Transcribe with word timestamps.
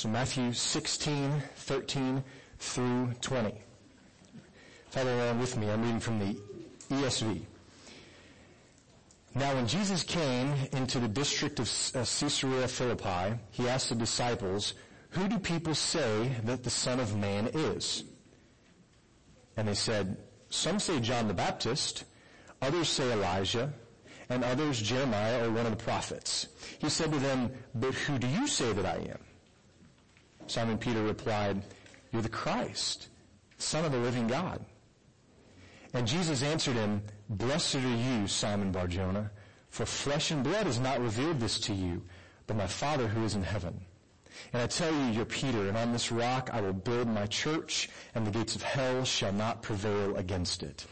So 0.00 0.08
Matthew 0.08 0.54
16, 0.54 1.42
13 1.56 2.24
through 2.58 3.12
20. 3.20 3.52
Follow 4.88 5.14
along 5.14 5.40
with 5.40 5.58
me. 5.58 5.68
I'm 5.68 5.82
reading 5.82 6.00
from 6.00 6.18
the 6.18 6.38
ESV. 6.88 7.42
Now 9.34 9.54
when 9.56 9.66
Jesus 9.66 10.02
came 10.02 10.54
into 10.72 11.00
the 11.00 11.06
district 11.06 11.58
of 11.58 11.66
uh, 11.94 11.98
Caesarea 11.98 12.66
Philippi, 12.66 13.38
he 13.50 13.68
asked 13.68 13.90
the 13.90 13.94
disciples, 13.94 14.72
who 15.10 15.28
do 15.28 15.38
people 15.38 15.74
say 15.74 16.34
that 16.44 16.64
the 16.64 16.70
Son 16.70 16.98
of 16.98 17.14
Man 17.14 17.50
is? 17.52 18.04
And 19.58 19.68
they 19.68 19.74
said, 19.74 20.16
some 20.48 20.78
say 20.78 21.00
John 21.00 21.28
the 21.28 21.34
Baptist, 21.34 22.04
others 22.62 22.88
say 22.88 23.12
Elijah, 23.12 23.70
and 24.30 24.44
others 24.44 24.80
Jeremiah 24.80 25.46
or 25.46 25.50
one 25.50 25.66
of 25.66 25.76
the 25.76 25.84
prophets. 25.84 26.48
He 26.78 26.88
said 26.88 27.12
to 27.12 27.18
them, 27.18 27.50
but 27.74 27.92
who 27.92 28.18
do 28.18 28.28
you 28.28 28.46
say 28.46 28.72
that 28.72 28.86
I 28.86 28.96
am? 29.10 29.18
Simon 30.50 30.78
Peter 30.78 31.00
replied, 31.04 31.62
You're 32.12 32.22
the 32.22 32.28
Christ, 32.28 33.08
Son 33.58 33.84
of 33.84 33.92
the 33.92 33.98
living 33.98 34.26
God. 34.26 34.64
And 35.94 36.08
Jesus 36.08 36.42
answered 36.42 36.74
him, 36.74 37.02
Blessed 37.28 37.76
are 37.76 37.96
you, 37.96 38.26
Simon 38.26 38.72
Barjona, 38.72 39.30
for 39.68 39.86
flesh 39.86 40.32
and 40.32 40.42
blood 40.42 40.66
has 40.66 40.80
not 40.80 41.00
revealed 41.00 41.38
this 41.38 41.60
to 41.60 41.72
you, 41.72 42.02
but 42.48 42.56
my 42.56 42.66
Father 42.66 43.06
who 43.06 43.24
is 43.24 43.36
in 43.36 43.44
heaven. 43.44 43.80
And 44.52 44.60
I 44.60 44.66
tell 44.66 44.92
you, 44.92 45.12
you're 45.12 45.24
Peter, 45.24 45.68
and 45.68 45.76
on 45.76 45.92
this 45.92 46.10
rock 46.10 46.50
I 46.52 46.60
will 46.60 46.72
build 46.72 47.06
my 47.06 47.26
church, 47.26 47.88
and 48.16 48.26
the 48.26 48.32
gates 48.32 48.56
of 48.56 48.62
hell 48.62 49.04
shall 49.04 49.32
not 49.32 49.62
prevail 49.62 50.16
against 50.16 50.64
it. 50.64 50.84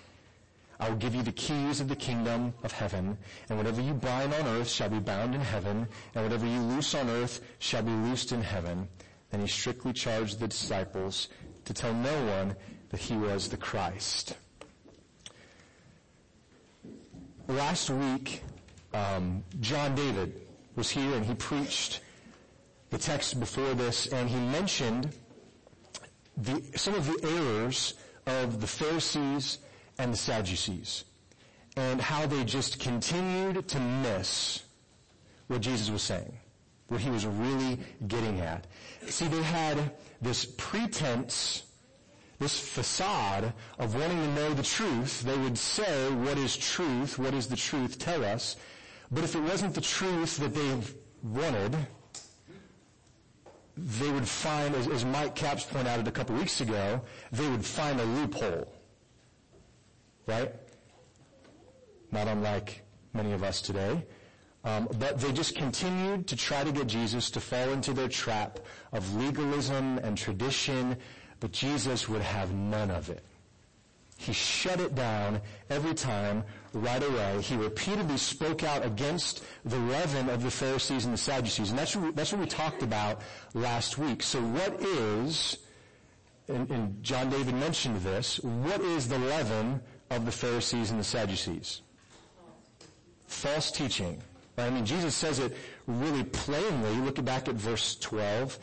I 0.78 0.88
will 0.88 0.96
give 0.98 1.16
you 1.16 1.22
the 1.22 1.32
keys 1.32 1.80
of 1.80 1.88
the 1.88 1.96
kingdom 1.96 2.54
of 2.62 2.70
heaven, 2.70 3.18
and 3.48 3.58
whatever 3.58 3.80
you 3.80 3.94
bind 3.94 4.32
on 4.34 4.46
earth 4.46 4.68
shall 4.68 4.88
be 4.88 5.00
bound 5.00 5.34
in 5.34 5.40
heaven, 5.40 5.88
and 6.14 6.22
whatever 6.22 6.46
you 6.46 6.60
loose 6.60 6.94
on 6.94 7.10
earth 7.10 7.40
shall 7.58 7.82
be 7.82 7.90
loosed 7.90 8.30
in 8.30 8.42
heaven. 8.42 8.86
Then 9.30 9.40
he 9.40 9.46
strictly 9.46 9.92
charged 9.92 10.40
the 10.40 10.48
disciples 10.48 11.28
to 11.64 11.74
tell 11.74 11.92
no 11.92 12.24
one 12.26 12.56
that 12.90 13.00
he 13.00 13.16
was 13.16 13.48
the 13.48 13.56
Christ. 13.56 14.34
Last 17.46 17.90
week, 17.90 18.42
um, 18.94 19.42
John 19.60 19.94
David 19.94 20.40
was 20.76 20.90
here 20.90 21.14
and 21.14 21.24
he 21.24 21.34
preached 21.34 22.00
the 22.90 22.98
text 22.98 23.38
before 23.38 23.74
this 23.74 24.06
and 24.06 24.28
he 24.28 24.36
mentioned 24.36 25.14
the, 26.36 26.62
some 26.76 26.94
of 26.94 27.06
the 27.06 27.28
errors 27.28 27.94
of 28.26 28.60
the 28.60 28.66
Pharisees 28.66 29.58
and 29.98 30.12
the 30.12 30.16
Sadducees 30.16 31.04
and 31.76 32.00
how 32.00 32.26
they 32.26 32.44
just 32.44 32.80
continued 32.80 33.68
to 33.68 33.80
miss 33.80 34.62
what 35.48 35.60
Jesus 35.60 35.90
was 35.90 36.02
saying 36.02 36.36
what 36.88 37.00
he 37.00 37.10
was 37.10 37.26
really 37.26 37.78
getting 38.06 38.40
at. 38.40 38.66
See, 39.06 39.28
they 39.28 39.42
had 39.42 39.92
this 40.20 40.44
pretense, 40.44 41.64
this 42.38 42.58
facade 42.58 43.52
of 43.78 43.94
wanting 43.94 44.18
to 44.18 44.34
know 44.34 44.54
the 44.54 44.62
truth. 44.62 45.22
They 45.22 45.36
would 45.36 45.56
say, 45.56 46.10
what 46.10 46.38
is 46.38 46.56
truth? 46.56 47.18
What 47.18 47.34
is 47.34 47.46
the 47.46 47.56
truth? 47.56 47.98
Tell 47.98 48.24
us. 48.24 48.56
But 49.10 49.24
if 49.24 49.34
it 49.34 49.40
wasn't 49.40 49.74
the 49.74 49.80
truth 49.80 50.38
that 50.38 50.54
they 50.54 50.78
wanted, 51.22 51.76
they 53.76 54.10
would 54.10 54.28
find, 54.28 54.74
as, 54.74 54.88
as 54.88 55.04
Mike 55.04 55.34
Capps 55.34 55.64
pointed 55.64 55.88
out 55.88 56.06
a 56.06 56.10
couple 56.10 56.36
weeks 56.36 56.60
ago, 56.60 57.00
they 57.32 57.48
would 57.48 57.64
find 57.64 58.00
a 58.00 58.04
loophole. 58.04 58.72
Right? 60.26 60.52
Not 62.10 62.28
unlike 62.28 62.82
many 63.12 63.32
of 63.32 63.42
us 63.42 63.60
today. 63.60 64.04
Um, 64.64 64.88
but 64.98 65.20
they 65.20 65.32
just 65.32 65.54
continued 65.54 66.26
to 66.28 66.36
try 66.36 66.64
to 66.64 66.72
get 66.72 66.88
Jesus 66.88 67.30
to 67.30 67.40
fall 67.40 67.70
into 67.70 67.92
their 67.92 68.08
trap 68.08 68.58
of 68.92 69.14
legalism 69.14 69.98
and 69.98 70.18
tradition, 70.18 70.96
but 71.40 71.52
Jesus 71.52 72.08
would 72.08 72.22
have 72.22 72.52
none 72.52 72.90
of 72.90 73.08
it. 73.08 73.22
He 74.18 74.32
shut 74.32 74.80
it 74.80 74.96
down 74.96 75.40
every 75.70 75.94
time 75.94 76.42
right 76.72 77.02
away. 77.02 77.40
He 77.40 77.54
repeatedly 77.54 78.16
spoke 78.16 78.64
out 78.64 78.84
against 78.84 79.44
the 79.64 79.78
leaven 79.78 80.28
of 80.28 80.42
the 80.42 80.50
Pharisees 80.50 81.04
and 81.04 81.14
the 81.14 81.18
Sadducees. 81.18 81.70
And 81.70 81.78
that's 81.78 81.94
what 81.94 82.04
we, 82.06 82.10
that's 82.10 82.32
what 82.32 82.40
we 82.40 82.46
talked 82.46 82.82
about 82.82 83.22
last 83.54 83.96
week. 83.96 84.24
So 84.24 84.40
what 84.40 84.82
is, 84.82 85.58
and, 86.48 86.68
and 86.68 87.02
John 87.02 87.30
David 87.30 87.54
mentioned 87.54 88.00
this, 88.00 88.40
what 88.40 88.80
is 88.80 89.06
the 89.06 89.20
leaven 89.20 89.80
of 90.10 90.26
the 90.26 90.32
Pharisees 90.32 90.90
and 90.90 90.98
the 90.98 91.04
Sadducees? 91.04 91.82
False 93.28 93.70
teaching. 93.70 94.20
I 94.58 94.70
mean, 94.70 94.84
Jesus 94.84 95.14
says 95.14 95.38
it 95.38 95.56
really 95.86 96.24
plainly. 96.24 96.94
Look 96.96 97.22
back 97.24 97.48
at 97.48 97.54
verse 97.54 97.96
12. 97.96 98.58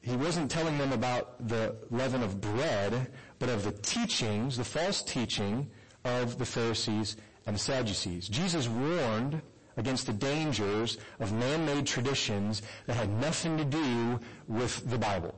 He 0.00 0.16
wasn't 0.16 0.50
telling 0.50 0.78
them 0.78 0.92
about 0.92 1.48
the 1.48 1.74
leaven 1.90 2.22
of 2.22 2.40
bread, 2.40 3.10
but 3.38 3.48
of 3.48 3.64
the 3.64 3.72
teachings, 3.72 4.56
the 4.56 4.64
false 4.64 5.02
teaching 5.02 5.68
of 6.04 6.38
the 6.38 6.46
Pharisees 6.46 7.16
and 7.46 7.56
the 7.56 7.60
Sadducees. 7.60 8.28
Jesus 8.28 8.68
warned 8.68 9.42
against 9.76 10.06
the 10.06 10.12
dangers 10.12 10.98
of 11.20 11.32
man-made 11.32 11.86
traditions 11.86 12.62
that 12.86 12.96
had 12.96 13.10
nothing 13.20 13.58
to 13.58 13.64
do 13.64 14.20
with 14.48 14.88
the 14.88 14.98
Bible. 14.98 15.34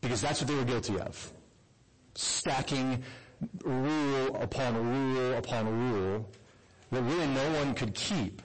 Because 0.00 0.20
that's 0.20 0.40
what 0.40 0.48
they 0.48 0.54
were 0.54 0.64
guilty 0.64 0.98
of. 0.98 1.32
Stacking 2.14 3.02
rule 3.64 4.36
upon 4.36 4.76
rule 4.76 5.34
upon 5.34 5.66
rule 5.92 6.30
that 6.90 7.02
really 7.02 7.26
no 7.26 7.52
one 7.52 7.74
could 7.74 7.94
keep, 7.94 8.40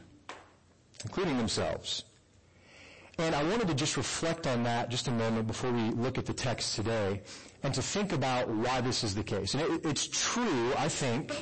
including 1.04 1.38
themselves. 1.38 2.04
And 3.18 3.36
I 3.36 3.44
wanted 3.44 3.68
to 3.68 3.74
just 3.74 3.98
reflect 3.98 4.48
on 4.48 4.64
that 4.64 4.90
just 4.90 5.08
a 5.10 5.12
moment 5.12 5.48
before 5.48 5.72
we 5.72 5.90
look 5.92 6.18
at 6.18 6.26
the 6.26 6.34
text 6.34 6.76
today 6.76 7.22
and 7.64 7.74
to 7.74 7.82
think 7.82 8.14
about 8.14 8.48
why 8.48 8.80
this 8.80 9.04
is 9.04 9.14
the 9.14 9.24
case. 9.24 9.54
And 9.54 9.64
it, 9.64 9.86
it's 9.86 10.08
true, 10.08 10.74
I 10.78 10.88
think, 10.88 11.36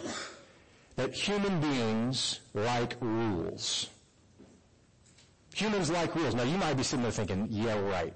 that 0.96 1.14
human 1.14 1.60
beings 1.62 2.40
like 2.56 2.96
rules. 3.00 3.90
Humans 5.54 5.92
like 5.92 6.16
rules. 6.16 6.34
Now 6.34 6.44
you 6.44 6.58
might 6.58 6.74
be 6.76 6.84
sitting 6.84 7.04
there 7.04 7.12
thinking, 7.12 7.48
yeah, 7.52 7.80
right. 7.80 8.14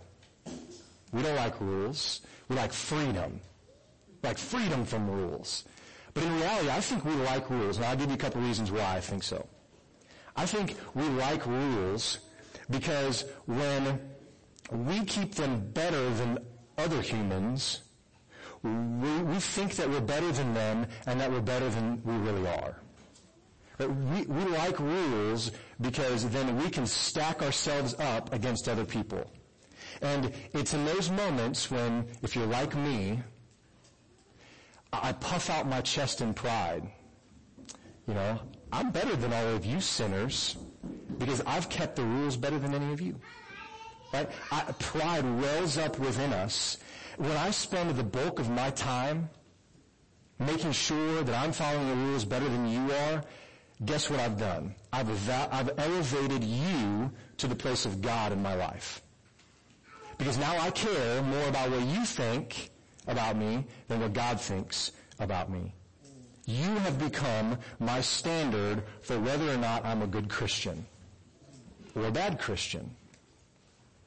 We 1.13 1.21
don't 1.21 1.35
like 1.35 1.59
rules. 1.61 2.21
We 2.49 2.55
like 2.55 2.73
freedom. 2.73 3.39
Like 4.23 4.39
freedom 4.39 4.85
from 4.85 5.09
rules. 5.09 5.65
But 6.13 6.23
in 6.23 6.35
reality, 6.35 6.69
I 6.69 6.81
think 6.81 7.05
we 7.05 7.13
like 7.13 7.49
rules, 7.49 7.77
and 7.77 7.85
I'll 7.85 7.95
give 7.95 8.09
you 8.09 8.15
a 8.15 8.17
couple 8.17 8.41
reasons 8.41 8.71
why 8.71 8.95
I 8.95 8.99
think 8.99 9.23
so. 9.23 9.47
I 10.35 10.45
think 10.45 10.75
we 10.93 11.03
like 11.03 11.45
rules 11.45 12.19
because 12.69 13.25
when 13.45 13.99
we 14.71 15.03
keep 15.05 15.35
them 15.35 15.71
better 15.71 16.09
than 16.11 16.39
other 16.77 17.01
humans, 17.01 17.81
we, 18.63 18.69
we 19.23 19.39
think 19.39 19.75
that 19.75 19.89
we're 19.89 20.01
better 20.01 20.31
than 20.31 20.53
them 20.53 20.87
and 21.05 21.19
that 21.19 21.31
we're 21.31 21.41
better 21.41 21.69
than 21.69 22.01
we 22.03 22.15
really 22.15 22.47
are. 22.47 22.81
But 23.77 23.89
we, 23.95 24.21
we 24.23 24.45
like 24.45 24.79
rules 24.79 25.51
because 25.81 26.29
then 26.29 26.57
we 26.57 26.69
can 26.69 26.85
stack 26.85 27.41
ourselves 27.41 27.95
up 27.99 28.31
against 28.33 28.69
other 28.69 28.85
people. 28.85 29.29
And 30.01 30.31
it's 30.53 30.73
in 30.73 30.85
those 30.85 31.09
moments 31.09 31.71
when, 31.71 32.07
if 32.21 32.35
you're 32.35 32.45
like 32.45 32.75
me, 32.75 33.19
I 34.93 35.13
puff 35.13 35.49
out 35.49 35.67
my 35.67 35.81
chest 35.81 36.21
in 36.21 36.33
pride. 36.33 36.91
You 38.07 38.13
know, 38.13 38.39
I'm 38.73 38.91
better 38.91 39.15
than 39.15 39.33
all 39.33 39.47
of 39.47 39.65
you 39.65 39.81
sinners 39.81 40.57
because 41.17 41.41
I've 41.45 41.69
kept 41.69 41.95
the 41.95 42.03
rules 42.03 42.37
better 42.37 42.57
than 42.57 42.73
any 42.73 42.93
of 42.93 43.01
you. 43.01 43.15
Right? 44.13 44.29
I, 44.51 44.61
pride 44.79 45.25
wells 45.41 45.77
up 45.77 45.99
within 45.99 46.33
us. 46.33 46.77
When 47.17 47.31
I 47.31 47.51
spend 47.51 47.95
the 47.95 48.03
bulk 48.03 48.39
of 48.39 48.49
my 48.49 48.69
time 48.71 49.29
making 50.39 50.71
sure 50.71 51.23
that 51.23 51.35
I'm 51.35 51.51
following 51.51 51.87
the 51.87 51.95
rules 51.95 52.25
better 52.25 52.47
than 52.47 52.67
you 52.67 52.91
are, 52.91 53.23
guess 53.85 54.09
what 54.09 54.19
I've 54.19 54.39
done? 54.39 54.73
I've, 54.91 55.09
I've 55.29 55.71
elevated 55.77 56.43
you 56.43 57.11
to 57.37 57.47
the 57.47 57.55
place 57.55 57.85
of 57.85 58.01
God 58.01 58.31
in 58.31 58.41
my 58.41 58.55
life. 58.55 59.01
Because 60.17 60.37
now 60.37 60.57
I 60.59 60.71
care 60.71 61.21
more 61.23 61.47
about 61.47 61.71
what 61.71 61.81
you 61.81 62.05
think 62.05 62.69
about 63.07 63.35
me 63.35 63.65
than 63.87 64.01
what 64.01 64.13
God 64.13 64.39
thinks 64.39 64.91
about 65.19 65.49
me. 65.49 65.73
You 66.45 66.75
have 66.79 66.97
become 66.97 67.57
my 67.79 68.01
standard 68.01 68.83
for 69.01 69.19
whether 69.19 69.49
or 69.49 69.57
not 69.57 69.85
I'm 69.85 70.01
a 70.01 70.07
good 70.07 70.29
Christian 70.29 70.85
or 71.95 72.05
a 72.05 72.11
bad 72.11 72.39
Christian. 72.39 72.89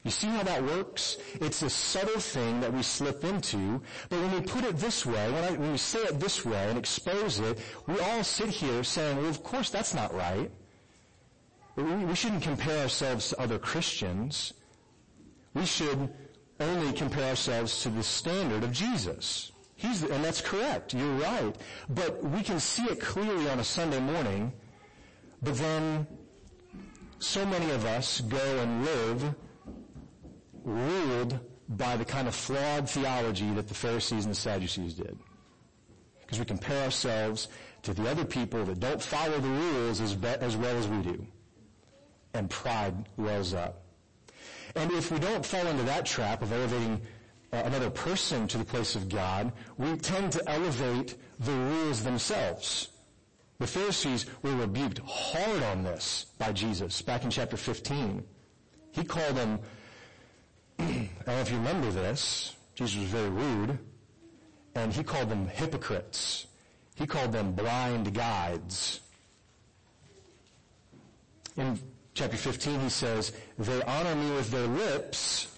You 0.02 0.10
see 0.10 0.26
how 0.26 0.42
that 0.42 0.62
works? 0.62 1.16
It's 1.40 1.62
a 1.62 1.70
subtle 1.70 2.20
thing 2.20 2.60
that 2.60 2.72
we 2.72 2.82
slip 2.82 3.24
into, 3.24 3.80
but 4.10 4.20
when 4.20 4.32
we 4.32 4.40
put 4.42 4.64
it 4.64 4.76
this 4.76 5.06
way, 5.06 5.32
when, 5.32 5.44
I, 5.44 5.52
when 5.52 5.72
we 5.72 5.78
say 5.78 6.00
it 6.00 6.20
this 6.20 6.44
way 6.44 6.68
and 6.68 6.78
expose 6.78 7.40
it, 7.40 7.58
we 7.86 7.98
all 8.00 8.22
sit 8.22 8.48
here 8.48 8.84
saying, 8.84 9.16
well 9.16 9.28
of 9.28 9.42
course 9.42 9.70
that's 9.70 9.94
not 9.94 10.14
right. 10.14 10.50
We, 11.76 11.82
we 11.82 12.14
shouldn't 12.14 12.42
compare 12.42 12.82
ourselves 12.82 13.30
to 13.30 13.40
other 13.40 13.58
Christians. 13.58 14.52
We 15.54 15.64
should 15.64 16.12
only 16.60 16.92
compare 16.92 17.30
ourselves 17.30 17.82
to 17.82 17.88
the 17.88 18.02
standard 18.02 18.62
of 18.62 18.72
Jesus. 18.72 19.52
He's, 19.84 20.02
and 20.02 20.24
that's 20.24 20.40
correct. 20.40 20.94
You're 20.94 21.16
right. 21.16 21.54
But 21.90 22.24
we 22.24 22.42
can 22.42 22.58
see 22.58 22.84
it 22.84 23.00
clearly 23.00 23.50
on 23.50 23.58
a 23.58 23.64
Sunday 23.64 24.00
morning, 24.00 24.50
but 25.42 25.56
then 25.56 26.06
so 27.18 27.44
many 27.44 27.70
of 27.70 27.84
us 27.84 28.22
go 28.22 28.58
and 28.60 28.84
live 28.84 29.34
ruled 30.64 31.38
by 31.68 31.98
the 31.98 32.04
kind 32.04 32.26
of 32.26 32.34
flawed 32.34 32.88
theology 32.88 33.50
that 33.52 33.68
the 33.68 33.74
Pharisees 33.74 34.24
and 34.24 34.32
the 34.34 34.38
Sadducees 34.38 34.94
did. 34.94 35.18
Because 36.22 36.38
we 36.38 36.46
compare 36.46 36.84
ourselves 36.84 37.48
to 37.82 37.92
the 37.92 38.08
other 38.10 38.24
people 38.24 38.64
that 38.64 38.80
don't 38.80 39.02
follow 39.02 39.38
the 39.38 39.48
rules 39.48 40.00
as, 40.00 40.14
be- 40.14 40.28
as 40.28 40.56
well 40.56 40.74
as 40.78 40.88
we 40.88 41.02
do. 41.02 41.26
And 42.32 42.48
pride 42.48 42.94
wells 43.18 43.52
up. 43.52 43.82
And 44.74 44.90
if 44.92 45.12
we 45.12 45.18
don't 45.18 45.44
fall 45.44 45.66
into 45.66 45.82
that 45.82 46.06
trap 46.06 46.40
of 46.40 46.52
elevating 46.52 47.02
Uh, 47.54 47.62
another 47.66 47.90
person 47.90 48.48
to 48.48 48.58
the 48.58 48.64
place 48.64 48.96
of 48.96 49.08
God, 49.08 49.52
we 49.78 49.94
tend 49.98 50.32
to 50.32 50.42
elevate 50.50 51.14
the 51.38 51.52
rules 51.52 52.02
themselves. 52.02 52.88
The 53.60 53.66
Pharisees 53.68 54.26
were 54.42 54.56
rebuked 54.56 54.98
hard 55.06 55.62
on 55.62 55.84
this 55.84 56.26
by 56.36 56.50
Jesus 56.50 57.00
back 57.00 57.22
in 57.22 57.30
chapter 57.30 57.56
15. 57.56 58.24
He 58.90 59.04
called 59.04 59.36
them, 59.36 59.60
I 60.80 60.82
don't 60.84 61.26
know 61.26 61.40
if 61.40 61.50
you 61.52 61.58
remember 61.58 61.92
this, 61.92 62.56
Jesus 62.74 62.98
was 62.98 63.08
very 63.10 63.30
rude, 63.30 63.78
and 64.74 64.92
he 64.92 65.04
called 65.04 65.28
them 65.28 65.46
hypocrites. 65.46 66.48
He 66.96 67.06
called 67.06 67.30
them 67.30 67.52
blind 67.52 68.12
guides. 68.14 69.00
In 71.56 71.78
chapter 72.14 72.36
15 72.36 72.80
he 72.80 72.88
says, 72.88 73.30
they 73.60 73.80
honor 73.82 74.16
me 74.16 74.32
with 74.32 74.50
their 74.50 74.66
lips, 74.66 75.53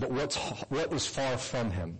but 0.00 0.10
what's, 0.10 0.36
what 0.68 0.92
is 0.92 1.06
far 1.06 1.36
from 1.36 1.70
him? 1.70 1.98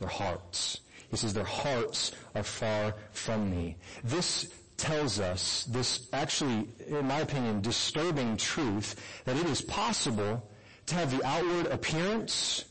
Their 0.00 0.08
hearts. 0.08 0.80
He 1.10 1.16
says 1.16 1.34
their 1.34 1.44
hearts 1.44 2.12
are 2.34 2.42
far 2.42 2.94
from 3.12 3.50
me. 3.50 3.76
This 4.02 4.52
tells 4.76 5.20
us, 5.20 5.64
this 5.64 6.08
actually, 6.12 6.68
in 6.88 7.06
my 7.06 7.20
opinion, 7.20 7.60
disturbing 7.60 8.36
truth, 8.36 8.96
that 9.24 9.36
it 9.36 9.46
is 9.46 9.60
possible 9.60 10.50
to 10.86 10.94
have 10.94 11.16
the 11.16 11.24
outward 11.24 11.66
appearance 11.66 12.64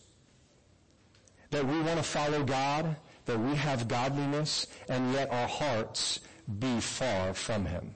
that 1.52 1.66
we 1.66 1.80
want 1.82 1.98
to 1.98 2.04
follow 2.04 2.44
God, 2.44 2.96
that 3.26 3.40
we 3.40 3.56
have 3.56 3.88
godliness, 3.88 4.68
and 4.90 5.14
yet 5.14 5.32
our 5.32 5.48
hearts 5.48 6.20
be 6.60 6.80
far 6.80 7.34
from 7.34 7.66
Him. 7.66 7.96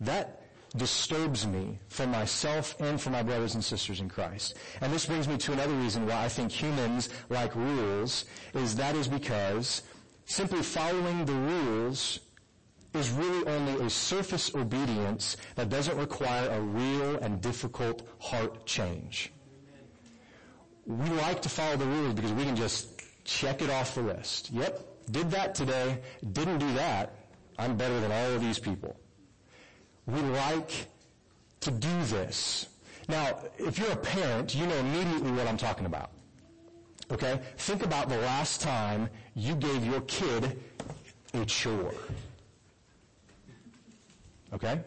That 0.00 0.37
disturbs 0.76 1.46
me 1.46 1.78
for 1.88 2.06
myself 2.06 2.78
and 2.80 3.00
for 3.00 3.10
my 3.10 3.22
brothers 3.22 3.54
and 3.54 3.64
sisters 3.64 4.00
in 4.00 4.08
Christ. 4.08 4.56
And 4.80 4.92
this 4.92 5.06
brings 5.06 5.26
me 5.26 5.36
to 5.38 5.52
another 5.52 5.74
reason 5.74 6.06
why 6.06 6.24
I 6.24 6.28
think 6.28 6.52
humans 6.52 7.08
like 7.28 7.54
rules, 7.54 8.26
is 8.54 8.76
that 8.76 8.94
is 8.94 9.08
because 9.08 9.82
simply 10.26 10.62
following 10.62 11.24
the 11.24 11.32
rules 11.32 12.20
is 12.94 13.10
really 13.10 13.46
only 13.46 13.84
a 13.86 13.90
surface 13.90 14.54
obedience 14.54 15.36
that 15.54 15.68
doesn't 15.68 15.96
require 15.96 16.48
a 16.50 16.60
real 16.60 17.16
and 17.16 17.40
difficult 17.40 18.06
heart 18.18 18.66
change. 18.66 19.32
We 20.86 21.08
like 21.10 21.42
to 21.42 21.48
follow 21.48 21.76
the 21.76 21.86
rules 21.86 22.14
because 22.14 22.32
we 22.32 22.44
can 22.44 22.56
just 22.56 23.02
check 23.24 23.60
it 23.60 23.70
off 23.70 23.94
the 23.94 24.02
list. 24.02 24.50
Yep, 24.50 25.10
did 25.10 25.30
that 25.30 25.54
today, 25.54 26.00
didn't 26.32 26.58
do 26.58 26.72
that, 26.74 27.14
I'm 27.58 27.76
better 27.76 28.00
than 28.00 28.10
all 28.10 28.32
of 28.32 28.40
these 28.40 28.58
people. 28.58 28.97
We 30.08 30.20
like 30.20 30.86
to 31.60 31.70
do 31.70 32.02
this. 32.04 32.66
Now, 33.08 33.40
if 33.58 33.78
you're 33.78 33.92
a 33.92 33.96
parent, 33.96 34.54
you 34.54 34.66
know 34.66 34.76
immediately 34.76 35.32
what 35.32 35.46
I'm 35.46 35.58
talking 35.58 35.84
about. 35.84 36.10
Okay? 37.10 37.40
Think 37.58 37.84
about 37.84 38.08
the 38.08 38.16
last 38.18 38.62
time 38.62 39.10
you 39.34 39.54
gave 39.54 39.84
your 39.84 40.00
kid 40.02 40.58
a 41.34 41.44
chore. 41.44 41.94
Okay? 44.54 44.80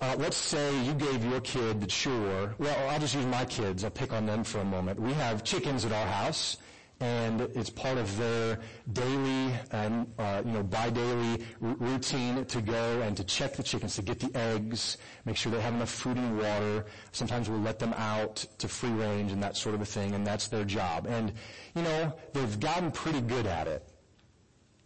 Uh, 0.00 0.16
let's 0.18 0.36
say 0.36 0.76
you 0.84 0.94
gave 0.94 1.24
your 1.24 1.40
kid 1.42 1.80
the 1.80 1.86
chore. 1.86 2.54
Well, 2.58 2.88
I'll 2.88 2.98
just 2.98 3.14
use 3.14 3.26
my 3.26 3.44
kids. 3.44 3.84
I'll 3.84 3.90
pick 3.90 4.12
on 4.12 4.26
them 4.26 4.42
for 4.42 4.58
a 4.58 4.64
moment. 4.64 4.98
We 4.98 5.12
have 5.12 5.44
chickens 5.44 5.84
at 5.84 5.92
our 5.92 6.06
house, 6.06 6.56
and 7.00 7.40
it's 7.40 7.70
part 7.70 7.96
of 7.96 8.14
their 8.18 8.58
daily 8.92 9.54
and 9.72 10.06
uh, 10.18 10.42
you 10.44 10.52
know 10.52 10.62
bi-daily 10.62 11.42
r- 11.62 11.74
routine 11.78 12.44
to 12.44 12.60
go 12.60 13.00
and 13.00 13.16
to 13.16 13.24
check 13.24 13.54
the 13.56 13.62
chickens 13.62 13.96
to 13.96 14.02
get 14.02 14.20
the 14.20 14.30
eggs, 14.36 14.98
make 15.24 15.36
sure 15.36 15.50
they 15.50 15.60
have 15.60 15.74
enough 15.74 15.90
food 15.90 16.18
and 16.18 16.38
water. 16.38 16.84
Sometimes 17.12 17.48
we'll 17.48 17.60
let 17.60 17.78
them 17.78 17.94
out 17.94 18.44
to 18.58 18.68
free 18.68 18.90
range 18.90 19.32
and 19.32 19.42
that 19.42 19.56
sort 19.56 19.74
of 19.74 19.80
a 19.80 19.86
thing, 19.86 20.14
and 20.14 20.26
that's 20.26 20.48
their 20.48 20.64
job. 20.64 21.06
And 21.08 21.32
you 21.74 21.82
know 21.82 22.12
they've 22.34 22.60
gotten 22.60 22.90
pretty 22.90 23.22
good 23.22 23.46
at 23.46 23.66
it, 23.66 23.88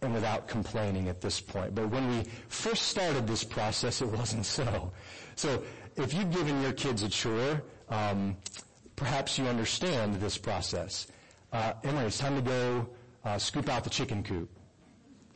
and 0.00 0.14
without 0.14 0.46
complaining 0.46 1.08
at 1.08 1.20
this 1.20 1.40
point. 1.40 1.74
But 1.74 1.90
when 1.90 2.08
we 2.16 2.24
first 2.48 2.82
started 2.82 3.26
this 3.26 3.42
process, 3.42 4.00
it 4.02 4.08
wasn't 4.18 4.46
so. 4.46 4.92
So 5.34 5.64
if 5.96 6.14
you've 6.14 6.30
given 6.30 6.62
your 6.62 6.72
kids 6.72 7.02
a 7.02 7.08
chore, 7.08 7.60
um, 7.88 8.36
perhaps 8.94 9.36
you 9.36 9.46
understand 9.46 10.14
this 10.20 10.38
process 10.38 11.08
uh, 11.54 11.72
Emily, 11.84 12.06
it's 12.06 12.18
time 12.18 12.34
to 12.34 12.42
go 12.42 12.86
uh, 13.24 13.38
scoop 13.38 13.68
out 13.68 13.84
the 13.84 13.90
chicken 13.90 14.22
coop. 14.22 14.50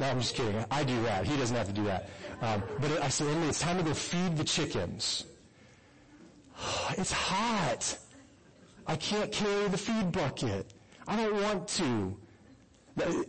No, 0.00 0.06
I'm 0.06 0.20
just 0.20 0.34
kidding. 0.34 0.64
I 0.70 0.84
do 0.84 1.00
that. 1.02 1.26
He 1.26 1.36
doesn't 1.36 1.56
have 1.56 1.68
to 1.68 1.72
do 1.72 1.84
that. 1.84 2.10
Um, 2.42 2.62
but 2.80 3.02
I 3.02 3.08
said, 3.08 3.28
Emily, 3.28 3.48
it's 3.48 3.60
time 3.60 3.78
to 3.78 3.82
go 3.82 3.94
feed 3.94 4.36
the 4.36 4.44
chickens. 4.44 5.24
It's 6.98 7.12
hot. 7.12 7.96
I 8.86 8.96
can't 8.96 9.30
carry 9.30 9.68
the 9.68 9.78
feed 9.78 10.10
bucket. 10.10 10.72
I 11.06 11.16
don't 11.16 11.40
want 11.42 11.68
to. 11.68 12.16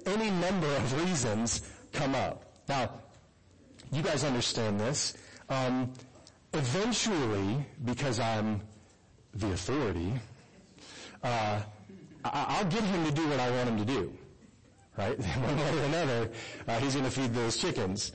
Any 0.07 0.31
number 0.31 0.67
of 0.67 1.05
reasons 1.05 1.61
come 1.91 2.15
up. 2.15 2.53
Now, 2.67 2.91
you 3.91 4.01
guys 4.01 4.23
understand 4.23 4.79
this. 4.79 5.15
Um, 5.49 5.91
eventually, 6.53 7.65
because 7.85 8.19
I'm 8.19 8.61
the 9.33 9.51
authority, 9.51 10.13
uh, 11.23 11.61
I'll 12.23 12.65
get 12.65 12.83
him 12.83 13.05
to 13.05 13.11
do 13.11 13.27
what 13.29 13.39
I 13.39 13.49
want 13.51 13.69
him 13.69 13.77
to 13.77 13.85
do. 13.85 14.13
Right? 14.97 15.17
One 15.37 15.57
way 15.57 15.77
or 15.77 15.83
another, 15.85 16.29
uh, 16.67 16.79
he's 16.79 16.93
going 16.93 17.05
to 17.05 17.11
feed 17.11 17.33
those 17.33 17.57
chickens. 17.57 18.11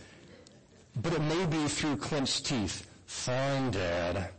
But 1.01 1.15
it 1.15 1.23
may 1.23 1.47
be 1.47 1.67
through 1.67 1.97
clenched 1.97 2.47
teeth. 2.47 2.87
Fine, 3.07 3.73
Dad. 3.73 4.31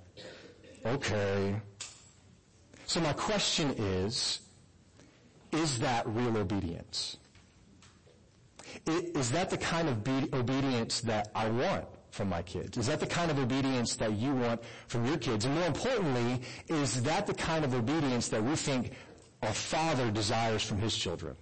Okay. 0.85 1.55
So 2.85 3.01
my 3.01 3.13
question 3.13 3.71
is, 3.71 4.39
is 5.51 5.79
that 5.79 6.07
real 6.07 6.37
obedience? 6.37 7.17
Is 8.85 9.31
that 9.31 9.49
the 9.49 9.57
kind 9.57 9.89
of 9.89 10.07
obedience 10.33 11.01
that 11.01 11.31
I 11.33 11.49
want 11.49 11.85
from 12.11 12.29
my 12.29 12.41
kids? 12.41 12.77
Is 12.77 12.87
that 12.87 12.99
the 12.99 13.07
kind 13.07 13.31
of 13.31 13.39
obedience 13.39 13.95
that 13.95 14.13
you 14.13 14.33
want 14.33 14.61
from 14.87 15.05
your 15.05 15.17
kids? 15.17 15.45
And 15.45 15.55
more 15.55 15.65
importantly, 15.65 16.41
is 16.67 17.01
that 17.03 17.25
the 17.25 17.33
kind 17.33 17.65
of 17.65 17.73
obedience 17.73 18.29
that 18.29 18.43
we 18.43 18.55
think 18.55 18.91
a 19.45 19.53
father 19.53 20.11
desires 20.11 20.63
from 20.63 20.79
his 20.79 20.95
children. 20.95 21.35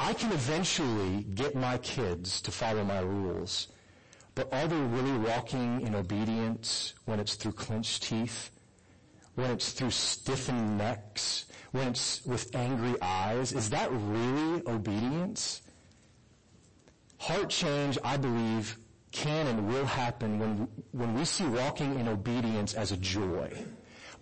I 0.00 0.12
can 0.12 0.32
eventually 0.32 1.24
get 1.34 1.54
my 1.54 1.78
kids 1.78 2.40
to 2.42 2.50
follow 2.50 2.84
my 2.84 3.00
rules, 3.00 3.68
but 4.34 4.52
are 4.52 4.66
they 4.66 4.76
really 4.76 5.18
walking 5.18 5.80
in 5.82 5.94
obedience 5.94 6.94
when 7.04 7.20
it's 7.20 7.34
through 7.34 7.52
clenched 7.52 8.02
teeth? 8.04 8.50
When 9.34 9.50
it's 9.50 9.72
through 9.72 9.90
stiffened 9.90 10.78
necks? 10.78 11.46
When 11.72 11.88
it's 11.88 12.24
with 12.24 12.54
angry 12.54 13.00
eyes? 13.02 13.52
Is 13.52 13.70
that 13.70 13.90
really 13.90 14.62
obedience? 14.66 15.62
Heart 17.18 17.50
change, 17.50 17.98
I 18.04 18.16
believe, 18.16 18.78
can 19.10 19.46
and 19.46 19.68
will 19.68 19.86
happen 19.86 20.38
when, 20.38 20.68
when 20.92 21.14
we 21.14 21.24
see 21.24 21.46
walking 21.46 21.98
in 21.98 22.06
obedience 22.08 22.74
as 22.74 22.92
a 22.92 22.96
joy. 22.96 23.50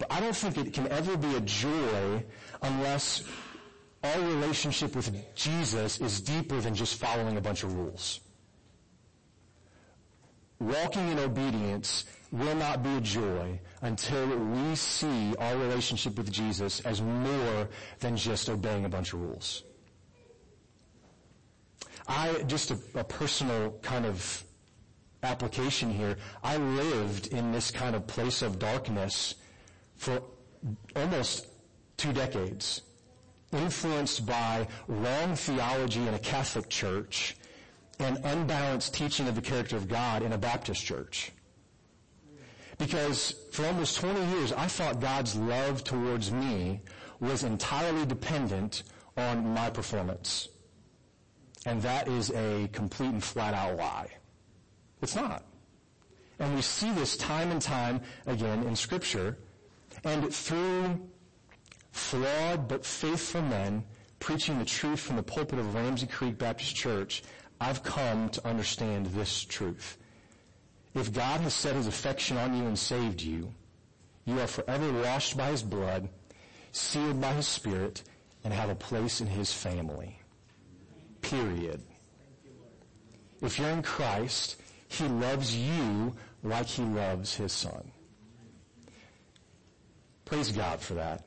But 0.03 0.17
I 0.17 0.19
don't 0.19 0.35
think 0.35 0.59
it 0.59 0.73
can 0.73 0.89
ever 0.89 1.17
be 1.17 1.37
a 1.37 1.41
joy 1.41 2.25
unless 2.61 3.23
our 4.03 4.21
relationship 4.21 4.97
with 4.97 5.15
Jesus 5.37 6.01
is 6.01 6.21
deeper 6.21 6.61
than 6.61 6.75
just 6.75 6.97
following 6.97 7.37
a 7.37 7.41
bunch 7.41 7.63
of 7.63 7.73
rules. 7.73 8.19
Walking 10.59 11.07
in 11.09 11.21
obedience 11.21 12.05
will 12.33 12.57
not 12.57 12.83
be 12.83 12.97
a 12.97 13.01
joy 13.01 13.61
until 13.83 14.27
we 14.27 14.75
see 14.75 15.37
our 15.37 15.57
relationship 15.57 16.17
with 16.17 16.33
Jesus 16.33 16.81
as 16.81 17.01
more 17.01 17.69
than 18.01 18.17
just 18.17 18.49
obeying 18.49 18.85
a 18.85 18.89
bunch 18.89 19.13
of 19.13 19.21
rules. 19.21 19.63
I, 22.09 22.43
just 22.49 22.73
a, 22.73 22.79
a 22.97 23.05
personal 23.05 23.79
kind 23.83 24.05
of 24.05 24.43
application 25.23 25.93
here, 25.93 26.17
I 26.43 26.57
lived 26.57 27.29
in 27.29 27.53
this 27.53 27.71
kind 27.71 27.95
of 27.95 28.09
place 28.09 28.43
of 28.43 28.59
darkness 28.59 29.37
for 29.97 30.23
almost 30.97 31.49
two 31.97 32.13
decades, 32.13 32.83
influenced 33.53 34.27
by 34.27 34.67
wrong 34.89 35.37
theology 35.37 36.01
in 36.07 36.15
a 36.15 36.19
Catholic 36.19 36.69
church 36.69 37.37
and 37.99 38.19
unbalanced 38.25 38.95
teaching 38.95 39.29
of 39.29 39.35
the 39.35 39.43
character 39.43 39.77
of 39.77 39.89
God 39.89 40.23
in 40.23 40.33
a 40.33 40.39
Baptist 40.39 40.85
church. 40.85 41.33
Because 42.79 43.35
for 43.53 43.67
almost 43.67 44.01
20 44.01 44.25
years, 44.33 44.53
I 44.53 44.67
thought 44.67 45.01
God's 45.01 45.37
love 45.37 45.85
towards 45.85 46.33
me 46.33 46.81
was 47.21 47.45
entirely 47.45 48.05
dependent 48.07 48.83
on 49.17 49.55
my 49.55 49.71
performance. 49.71 50.49
And 51.65 51.81
that 51.83 52.09
is 52.09 52.31
a 52.31 52.69
complete 52.73 53.11
and 53.11 53.23
flat 53.23 53.55
out 53.55 53.77
lie. 53.77 54.09
It's 55.01 55.15
not. 55.15 55.45
And 56.41 56.57
we 56.57 56.63
see 56.63 56.91
this 56.91 57.17
time 57.17 57.53
and 57.53 57.63
time 57.63 58.01
again 58.27 58.65
in 58.65 58.75
scripture 58.75 59.39
And 60.05 60.33
through 60.35 61.01
flawed 61.93 62.69
but 62.69 62.85
faithful 62.85 63.43
men 63.43 63.85
preaching 64.19 64.59
the 64.59 64.65
truth 64.65 65.01
from 65.01 65.17
the 65.17 65.23
pulpit 65.23 65.59
of 65.59 65.75
Ramsey 65.75 66.07
Creek 66.07 66.39
Baptist 66.39 66.75
Church, 66.75 67.23
I've 67.61 67.83
come 67.83 68.29
to 68.31 68.47
understand 68.47 69.07
this 69.07 69.43
truth. 69.45 69.99
If 70.95 71.13
God 71.13 71.41
has 71.41 71.55
set 71.55 71.75
his 71.75 71.87
affection 71.87 72.37
on 72.37 72.57
you 72.57 72.65
and 72.65 72.79
saved 72.79 73.23
you, 73.23 73.53
you 74.25 74.39
are 74.41 74.47
forever 74.47 74.93
washed 75.03 75.37
by 75.37 75.49
his 75.49 75.63
blood, 75.63 76.09
sealed 76.73 77.21
by 77.21 77.33
his 77.33 77.47
spirit, 77.47 78.03
and 78.45 78.53
have 78.53 78.71
a 78.71 78.75
place 78.75 79.21
in 79.21 79.27
his 79.27 79.53
family. 79.53 80.19
Period. 81.21 81.83
If 83.41 83.59
you're 83.59 83.71
in 83.71 83.83
Christ, 83.83 84.57
he 84.89 85.07
loves 85.07 85.57
you 85.57 86.15
like 86.43 86.67
he 86.67 86.83
loves 86.83 87.35
his 87.35 87.53
son. 87.53 87.91
Praise 90.33 90.51
God 90.51 90.81
for 90.81 90.95
that. 90.95 91.27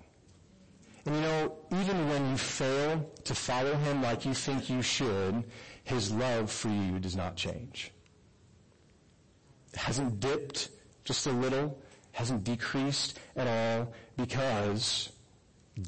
And 1.06 1.14
you 1.14 1.22
know, 1.22 1.54
even 1.80 2.10
when 2.10 2.28
you 2.32 2.38
fail 2.38 3.08
to 3.26 3.36
follow 3.36 3.76
him 3.76 4.02
like 4.02 4.26
you 4.26 4.34
think 4.34 4.68
you 4.68 4.82
should, 4.82 5.44
his 5.84 6.12
love 6.12 6.50
for 6.50 6.70
you 6.70 6.98
does 6.98 7.16
not 7.16 7.36
change. 7.36 7.92
It 9.74 9.78
hasn't 9.78 10.20
dipped 10.20 10.70
just 11.04 11.28
a 11.28 11.32
little, 11.32 11.80
hasn't 12.14 12.44
decreased 12.44 13.20
at 13.36 13.46
all 13.46 13.94
because 14.18 15.12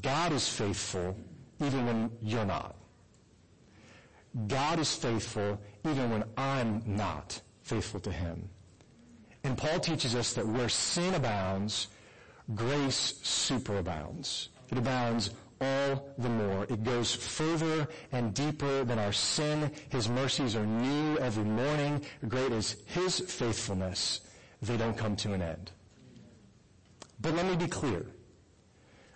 God 0.00 0.30
is 0.32 0.48
faithful 0.48 1.16
even 1.60 1.86
when 1.86 2.12
you're 2.22 2.44
not. 2.44 2.76
God 4.46 4.78
is 4.78 4.94
faithful 4.94 5.60
even 5.84 6.10
when 6.12 6.22
I'm 6.36 6.84
not 6.86 7.40
faithful 7.62 7.98
to 7.98 8.12
him. 8.12 8.48
And 9.42 9.58
Paul 9.58 9.80
teaches 9.80 10.14
us 10.14 10.34
that 10.34 10.46
where 10.46 10.68
sin 10.68 11.14
abounds, 11.14 11.88
grace 12.54 13.14
superabounds. 13.22 14.48
It 14.70 14.78
abounds 14.78 15.30
all 15.60 16.08
the 16.18 16.28
more. 16.28 16.64
It 16.64 16.84
goes 16.84 17.14
further 17.14 17.88
and 18.12 18.34
deeper 18.34 18.84
than 18.84 18.98
our 18.98 19.12
sin. 19.12 19.70
His 19.90 20.08
mercies 20.08 20.54
are 20.56 20.66
new 20.66 21.18
every 21.18 21.44
morning. 21.44 22.04
Great 22.26 22.52
is 22.52 22.76
His 22.86 23.20
faithfulness. 23.20 24.20
They 24.62 24.76
don't 24.76 24.96
come 24.96 25.16
to 25.16 25.32
an 25.32 25.42
end. 25.42 25.72
But 27.20 27.34
let 27.34 27.46
me 27.46 27.56
be 27.56 27.66
clear. 27.66 28.06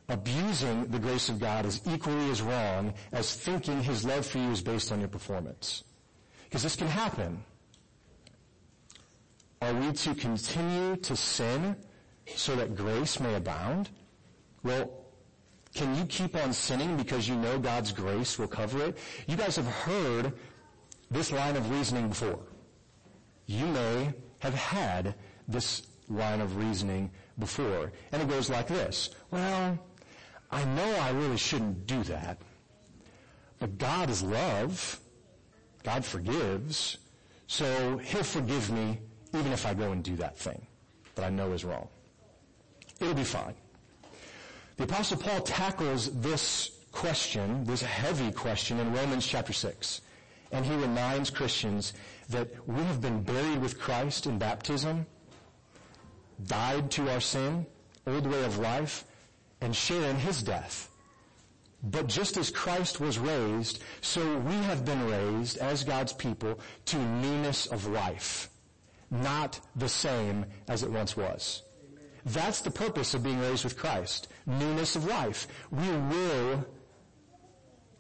Abusing 0.08 0.86
the 0.86 0.98
grace 0.98 1.28
of 1.28 1.38
God 1.38 1.64
is 1.64 1.80
equally 1.86 2.30
as 2.30 2.42
wrong 2.42 2.92
as 3.12 3.34
thinking 3.34 3.82
His 3.82 4.04
love 4.04 4.26
for 4.26 4.38
you 4.38 4.50
is 4.50 4.60
based 4.60 4.92
on 4.92 4.98
your 4.98 5.08
performance. 5.08 5.84
Because 6.44 6.64
this 6.64 6.76
can 6.76 6.88
happen. 6.88 7.42
Are 9.62 9.72
we 9.72 9.92
to 9.92 10.14
continue 10.14 10.96
to 10.96 11.16
sin 11.16 11.76
so 12.26 12.57
that 12.57 12.75
grace 12.75 13.21
may 13.21 13.35
abound? 13.35 13.91
Well, 14.62 14.91
can 15.75 15.97
you 15.97 16.05
keep 16.05 16.37
on 16.37 16.52
sinning 16.52 16.97
because 16.97 17.29
you 17.29 17.35
know 17.35 17.59
God's 17.59 17.93
grace 17.93 18.38
will 18.38 18.49
cover 18.49 18.85
it? 18.85 18.99
You 19.26 19.37
guys 19.37 19.57
have 19.57 19.67
heard 19.67 20.33
this 21.11 21.33
line 21.33 21.57
of 21.57 21.71
reasoning 21.71 22.09
before. 22.09 22.41
You 23.47 23.67
may 23.67 24.12
have 24.41 24.55
had 24.55 25.14
this 25.49 25.87
line 26.09 26.41
of 26.41 26.57
reasoning 26.57 27.11
before. 27.38 27.93
And 28.12 28.23
it 28.23 28.29
goes 28.29 28.50
like 28.50 28.69
this. 28.69 29.11
Well, 29.31 29.79
I 30.50 30.64
know 30.64 30.97
I 31.00 31.11
really 31.11 31.38
shouldn't 31.38 31.87
do 31.87 32.02
that. 32.05 32.38
But 33.59 33.79
God 33.79 34.11
is 34.11 34.23
love. 34.23 35.00
God 35.83 36.05
forgives. 36.05 36.99
So 37.47 37.99
He'll 37.99 38.23
forgive 38.23 38.71
me 38.71 38.99
even 39.35 39.52
if 39.52 39.64
I 39.67 39.75
go 39.75 39.93
and 39.93 40.05
do 40.05 40.17
that 40.17 40.37
thing 40.37 40.67
that 41.14 41.25
I 41.25 41.31
know 41.31 41.52
is 41.52 41.64
wrong. 41.64 41.88
It'll 43.02 43.14
be 43.14 43.25
fine. 43.25 43.54
The 44.76 44.85
apostle 44.85 45.18
Paul 45.18 45.40
tackles 45.40 46.21
this 46.21 46.71
question, 46.92 47.64
this 47.64 47.82
heavy 47.82 48.30
question 48.32 48.78
in 48.78 48.92
Romans 48.92 49.26
chapter 49.26 49.52
6. 49.52 50.00
And 50.52 50.64
he 50.64 50.75
reminds 50.75 51.30
Christians 51.30 51.94
that 52.28 52.49
we 52.68 52.82
have 52.85 53.00
been 53.00 53.23
buried 53.23 53.61
with 53.61 53.80
Christ 53.80 54.26
in 54.26 54.38
baptism, 54.38 55.06
died 56.47 56.90
to 56.92 57.11
our 57.11 57.21
sin, 57.21 57.66
old 58.06 58.26
way 58.26 58.44
of 58.44 58.59
life, 58.59 59.04
and 59.61 59.75
share 59.75 60.09
in 60.09 60.16
his 60.16 60.42
death. 60.42 60.88
But 61.82 62.06
just 62.06 62.37
as 62.37 62.50
Christ 62.50 63.00
was 63.00 63.18
raised, 63.18 63.82
so 64.00 64.38
we 64.38 64.54
have 64.54 64.85
been 64.85 65.09
raised 65.09 65.59
as 65.59 65.82
God's 65.82 66.12
people 66.12 66.61
to 66.87 66.99
newness 66.99 67.66
of 67.66 67.87
life 67.87 68.49
not 69.12 69.61
the 69.76 69.88
same 69.88 70.47
as 70.68 70.82
it 70.82 70.90
once 70.90 71.16
was. 71.16 71.62
That's 72.25 72.61
the 72.61 72.71
purpose 72.71 73.14
of 73.14 73.23
being 73.23 73.41
raised 73.41 73.64
with 73.64 73.76
Christ. 73.76 74.29
Newness 74.47 74.97
of 74.97 75.07
life. 75.07 75.49
We 75.71 75.88
will, 75.88 76.64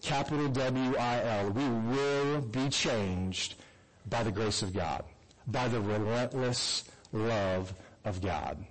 capital 0.00 0.48
W-I-L, 0.48 1.50
we 1.50 1.68
will 1.68 2.40
be 2.40 2.68
changed 2.68 3.56
by 4.08 4.22
the 4.22 4.32
grace 4.32 4.62
of 4.62 4.72
God. 4.72 5.04
By 5.48 5.68
the 5.68 5.80
relentless 5.80 6.84
love 7.12 7.74
of 8.04 8.20
God. 8.20 8.64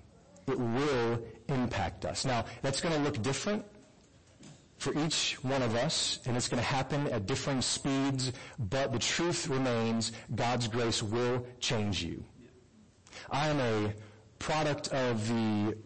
It 0.47 0.57
will 0.57 1.21
impact 1.47 2.05
us. 2.05 2.25
Now, 2.25 2.45
that's 2.61 2.81
going 2.81 2.95
to 2.95 3.01
look 3.01 3.21
different 3.21 3.65
for 4.77 4.97
each 5.05 5.37
one 5.43 5.61
of 5.61 5.75
us, 5.75 6.19
and 6.25 6.35
it's 6.35 6.47
going 6.47 6.61
to 6.61 6.67
happen 6.67 7.07
at 7.09 7.27
different 7.27 7.63
speeds, 7.63 8.31
but 8.57 8.91
the 8.91 8.97
truth 8.97 9.47
remains 9.47 10.11
God's 10.33 10.67
grace 10.67 11.03
will 11.03 11.45
change 11.59 12.01
you. 12.01 12.23
I 13.29 13.49
am 13.49 13.59
a 13.59 13.93
product 14.41 14.87
of 14.87 15.27
the 15.27 15.77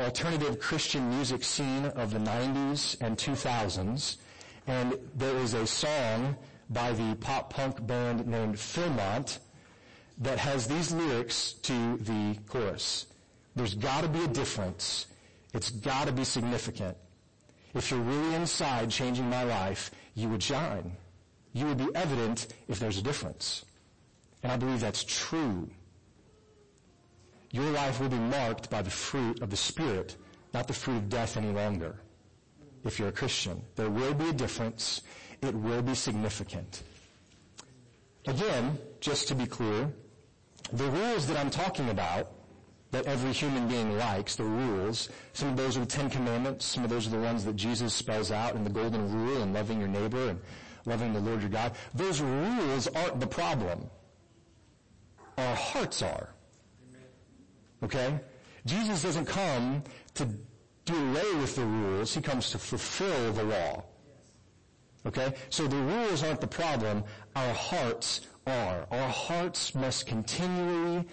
alternative 0.00 0.58
Christian 0.58 1.08
music 1.10 1.44
scene 1.44 1.84
of 1.84 2.12
the 2.12 2.18
90s 2.18 3.00
and 3.00 3.16
2000s. 3.16 4.16
And 4.66 4.98
there 5.14 5.36
is 5.36 5.54
a 5.54 5.64
song 5.64 6.34
by 6.70 6.90
the 6.90 7.14
pop 7.20 7.54
punk 7.54 7.86
band 7.86 8.26
named 8.26 8.56
Philmont 8.56 9.38
that 10.18 10.38
has 10.38 10.66
these 10.66 10.92
lyrics 10.92 11.52
to 11.62 11.98
the 11.98 12.36
chorus. 12.48 13.06
There's 13.54 13.74
gotta 13.76 14.08
be 14.08 14.24
a 14.24 14.28
difference. 14.28 15.06
It's 15.54 15.70
gotta 15.70 16.10
be 16.10 16.24
significant. 16.24 16.96
If 17.74 17.92
you're 17.92 18.00
really 18.00 18.34
inside 18.34 18.90
changing 18.90 19.30
my 19.30 19.44
life, 19.44 19.92
you 20.16 20.28
would 20.30 20.42
shine. 20.42 20.96
You 21.52 21.66
would 21.66 21.78
be 21.78 21.88
evident 21.94 22.48
if 22.66 22.80
there's 22.80 22.98
a 22.98 23.02
difference. 23.02 23.64
And 24.42 24.50
I 24.50 24.56
believe 24.56 24.80
that's 24.80 25.04
true 25.04 25.70
your 27.52 27.70
life 27.70 28.00
will 28.00 28.08
be 28.08 28.18
marked 28.18 28.70
by 28.70 28.82
the 28.82 28.90
fruit 28.90 29.42
of 29.42 29.50
the 29.50 29.56
Spirit, 29.56 30.16
not 30.54 30.66
the 30.66 30.72
fruit 30.72 30.96
of 30.96 31.08
death 31.08 31.36
any 31.36 31.50
longer. 31.50 32.00
If 32.84 32.98
you're 32.98 33.08
a 33.08 33.12
Christian, 33.12 33.62
there 33.76 33.90
will 33.90 34.14
be 34.14 34.28
a 34.28 34.32
difference. 34.32 35.02
It 35.42 35.54
will 35.54 35.82
be 35.82 35.94
significant. 35.94 36.82
Again, 38.26 38.78
just 39.00 39.28
to 39.28 39.34
be 39.34 39.46
clear, 39.46 39.92
the 40.72 40.84
rules 40.90 41.26
that 41.26 41.36
I'm 41.36 41.50
talking 41.50 41.90
about, 41.90 42.32
that 42.90 43.06
every 43.06 43.32
human 43.32 43.68
being 43.68 43.96
likes, 43.96 44.36
the 44.36 44.44
rules, 44.44 45.08
some 45.32 45.48
of 45.48 45.56
those 45.56 45.76
are 45.76 45.80
the 45.80 45.86
Ten 45.86 46.10
Commandments, 46.10 46.64
some 46.64 46.84
of 46.84 46.90
those 46.90 47.06
are 47.06 47.10
the 47.10 47.20
ones 47.20 47.44
that 47.44 47.56
Jesus 47.56 47.94
spells 47.94 48.30
out 48.30 48.54
in 48.56 48.64
the 48.64 48.70
Golden 48.70 49.12
Rule 49.12 49.42
and 49.42 49.54
loving 49.54 49.78
your 49.78 49.88
neighbor 49.88 50.30
and 50.30 50.40
loving 50.86 51.12
the 51.12 51.20
Lord 51.20 51.40
your 51.40 51.50
God. 51.50 51.72
Those 51.94 52.20
rules 52.20 52.88
aren't 52.88 53.20
the 53.20 53.26
problem. 53.26 53.88
Our 55.38 55.54
hearts 55.54 56.02
are. 56.02 56.30
Okay? 57.82 58.18
Jesus 58.66 59.02
doesn't 59.02 59.26
come 59.26 59.82
to 60.14 60.28
do 60.84 60.94
away 61.10 61.40
with 61.40 61.56
the 61.56 61.64
rules. 61.64 62.14
He 62.14 62.20
comes 62.20 62.50
to 62.50 62.58
fulfill 62.58 63.32
the 63.32 63.44
law. 63.44 63.84
Okay? 65.06 65.34
So 65.48 65.66
the 65.66 65.76
rules 65.76 66.22
aren't 66.22 66.40
the 66.40 66.46
problem. 66.46 67.04
Our 67.34 67.54
hearts 67.54 68.22
are. 68.46 68.86
Our 68.90 69.08
hearts 69.08 69.74
must 69.74 70.06
continually 70.06 71.06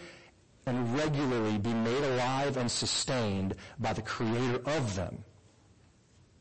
and 0.65 0.97
regularly 0.97 1.57
be 1.57 1.74
made 1.74 2.03
alive 2.03 2.57
and 2.57 2.69
sustained 2.69 3.55
by 3.79 3.93
the 3.93 4.01
creator 4.01 4.62
of 4.65 4.95
them. 4.95 5.24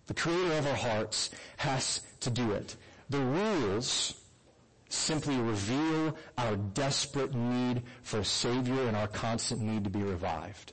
The 0.07 0.15
creator 0.15 0.59
of 0.59 0.67
our 0.67 0.75
hearts 0.75 1.31
has 1.59 2.01
to 2.21 2.31
do 2.31 2.53
it. 2.53 2.77
The 3.11 3.21
rules 3.21 4.15
simply 4.89 5.37
reveal 5.37 6.17
our 6.39 6.57
desperate 6.57 7.35
need 7.35 7.83
for 8.03 8.21
a 8.21 8.25
Savior 8.25 8.83
and 8.87 8.97
our 8.97 9.09
constant 9.09 9.61
need 9.61 9.85
to 9.85 9.91
be 9.91 10.03
revived. 10.03 10.73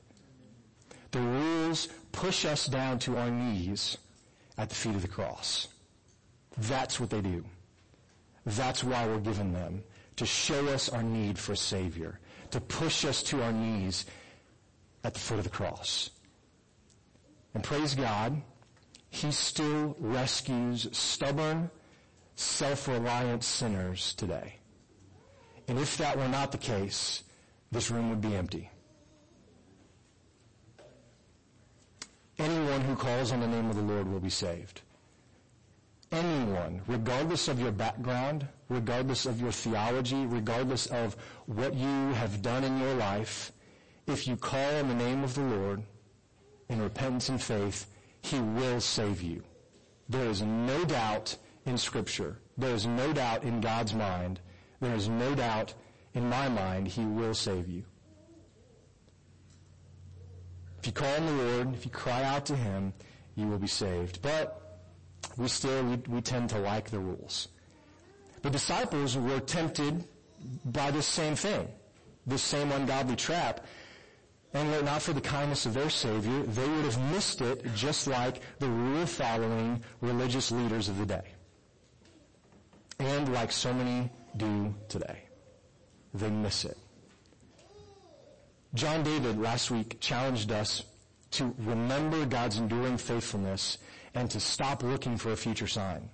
The 1.12 1.22
rules 1.22 1.88
push 2.12 2.46
us 2.46 2.65
down 2.65 3.00
to 3.00 3.17
our 3.17 3.29
knees 3.29 3.98
at 4.58 4.70
the 4.70 4.75
feet 4.75 4.96
of 4.96 5.01
the 5.01 5.08
cross. 5.08 5.67
That's 6.58 7.00
what 7.00 7.10
they 7.10 7.22
do. 7.22 7.43
That's 8.46 8.84
why 8.84 9.08
we're 9.08 9.20
given 9.20 9.53
them. 9.53 9.84
To 10.17 10.25
show 10.25 10.67
us 10.67 10.89
our 10.89 11.03
need 11.03 11.39
for 11.39 11.53
a 11.53 11.58
Savior. 11.58 12.20
To 12.51 12.62
push 12.62 13.05
us 13.05 13.24
to 13.24 13.41
our 13.41 13.51
knees 13.51 14.05
at 15.03 15.13
the 15.13 15.20
foot 15.20 15.39
of 15.39 15.43
the 15.43 15.50
cross. 15.50 16.12
And 17.53 17.63
praise 17.63 17.96
God, 17.96 18.41
He 19.10 19.32
still 19.32 19.96
rescues 20.00 20.88
stubborn, 20.91 21.70
self-reliant 22.36 23.44
sinners 23.44 24.13
today. 24.16 24.56
And 25.68 25.80
if 25.80 25.98
that 25.98 26.18
were 26.18 26.28
not 26.28 26.52
the 26.52 26.58
case, 26.58 27.24
this 27.72 27.90
room 27.90 28.10
would 28.10 28.22
be 28.22 28.36
empty. 28.36 28.70
Anyone 32.38 32.82
who 32.82 32.96
calls 32.96 33.32
on 33.32 33.40
the 33.40 33.48
name 33.48 33.70
of 33.70 33.75
the 33.75 33.82
Lord 33.82 34.12
will 34.12 34.20
be 34.20 34.30
saved. 34.30 34.82
Anyone, 36.12 36.82
regardless 36.88 37.48
of 37.48 37.60
your 37.60 37.72
background, 37.72 38.48
regardless 38.70 39.25
of 39.25 39.40
your 39.42 39.52
theology, 39.52 40.25
regardless 40.25 40.88
of 40.88 41.16
what 41.46 41.74
you 41.74 42.13
have 42.13 42.42
done 42.42 42.63
in 42.63 42.80
your 42.80 42.94
life, 42.96 43.52
if 44.06 44.28
you 44.28 44.36
call 44.36 44.75
on 44.75 44.90
the 44.90 44.96
name 44.96 45.24
of 45.24 45.34
the 45.36 45.42
Lord 45.42 45.84
in 46.70 46.82
repentance 46.82 47.30
and 47.30 47.42
faith, 47.42 47.88
He 48.22 48.40
will 48.40 48.80
save 48.80 49.22
you. 49.22 49.44
There 50.10 50.30
is 50.30 50.42
no 50.42 50.86
doubt 50.86 51.38
in 51.65 51.77
Scripture. 51.77 52.38
There 52.58 52.74
is 52.74 52.86
no 52.86 53.13
doubt 53.13 53.43
in 53.43 53.62
God's 53.62 53.93
mind. 53.93 54.39
There 54.79 54.96
is 54.96 55.10
no 55.10 55.34
doubt 55.36 55.74
in 56.13 56.29
my 56.29 56.50
mind 56.50 56.88
He 56.88 57.05
will 57.05 57.34
save 57.34 57.67
you. 57.67 57.84
If 60.79 60.88
you 60.88 60.93
call 60.93 61.15
on 61.15 61.25
the 61.25 61.43
Lord, 61.43 61.74
if 61.74 61.86
you 61.86 61.91
cry 61.91 62.24
out 62.24 62.46
to 62.48 62.55
Him, 62.55 62.93
you 63.36 63.48
will 63.48 63.60
be 63.60 63.67
saved. 63.67 64.22
But 64.22 64.82
we 65.38 65.48
still, 65.48 65.84
we, 65.84 65.96
we 66.08 66.22
tend 66.22 66.50
to 66.50 66.60
like 66.60 66.89
the 66.89 67.00
rules. 67.00 67.48
The 68.41 68.50
disciples 68.50 69.17
were 69.17 69.39
tempted 69.39 70.03
by 70.65 70.91
this 70.91 71.08
same 71.08 71.36
thing, 71.36 71.70
this 72.27 72.41
same 72.41 72.72
ungodly 72.72 73.15
trap. 73.15 73.65
And 74.53 74.70
were 74.70 74.79
it 74.79 74.86
not 74.86 75.01
for 75.01 75.13
the 75.13 75.22
kindness 75.22 75.65
of 75.65 75.74
their 75.74 75.89
Savior, 75.89 76.43
they 76.43 76.67
would 76.67 76.86
have 76.86 77.12
missed 77.12 77.41
it 77.41 77.65
just 77.74 78.05
like 78.05 78.41
the 78.60 78.67
rule-following 78.67 79.82
religious 80.01 80.51
leaders 80.51 80.89
of 80.89 80.98
the 81.00 81.05
day. 81.05 81.33
And 83.03 83.33
like 83.33 83.51
so 83.51 83.74
many 83.74 84.10
do 84.38 84.74
today. 84.88 85.24
They 86.13 86.29
miss 86.29 86.63
it. 86.63 86.77
John 88.74 89.03
David 89.03 89.38
last 89.39 89.69
week 89.69 90.00
challenged 90.00 90.51
us 90.51 90.83
to 91.31 91.53
remember 91.60 92.25
God's 92.25 92.60
enduring 92.60 92.98
faithfulness 92.98 93.77
and 94.15 94.31
to 94.31 94.39
stop 94.39 94.83
looking 94.83 95.17
for 95.17 95.33
a 95.33 95.36
future 95.36 95.67
sign. 95.67 96.10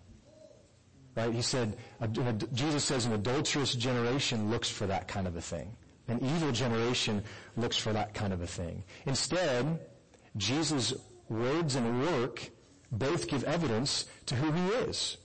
Right? 1.16 1.32
He 1.32 1.44
said, 1.44 1.78
Jesus 2.54 2.86
says 2.86 3.06
an 3.06 3.14
adulterous 3.14 3.76
generation 3.76 4.50
looks 4.50 4.70
for 4.70 4.88
that 4.88 5.08
kind 5.08 5.28
of 5.28 5.36
a 5.36 5.42
thing. 5.42 5.76
An 6.08 6.20
evil 6.24 6.52
generation 6.52 7.24
looks 7.56 7.78
for 7.78 7.94
that 7.94 8.16
kind 8.16 8.34
of 8.34 8.42
a 8.42 8.48
thing. 8.48 8.84
Instead, 9.06 9.80
Jesus' 10.38 10.96
words 11.30 11.76
and 11.76 12.02
work 12.02 12.50
both 12.92 13.28
give 13.28 13.44
evidence 13.44 14.06
to 14.26 14.36
who 14.36 14.52
he 14.52 14.68
is. 14.90 15.18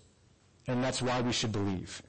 And 0.66 0.82
that's 0.82 1.02
why 1.02 1.20
we 1.20 1.32
should 1.32 1.52
believe. 1.52 2.02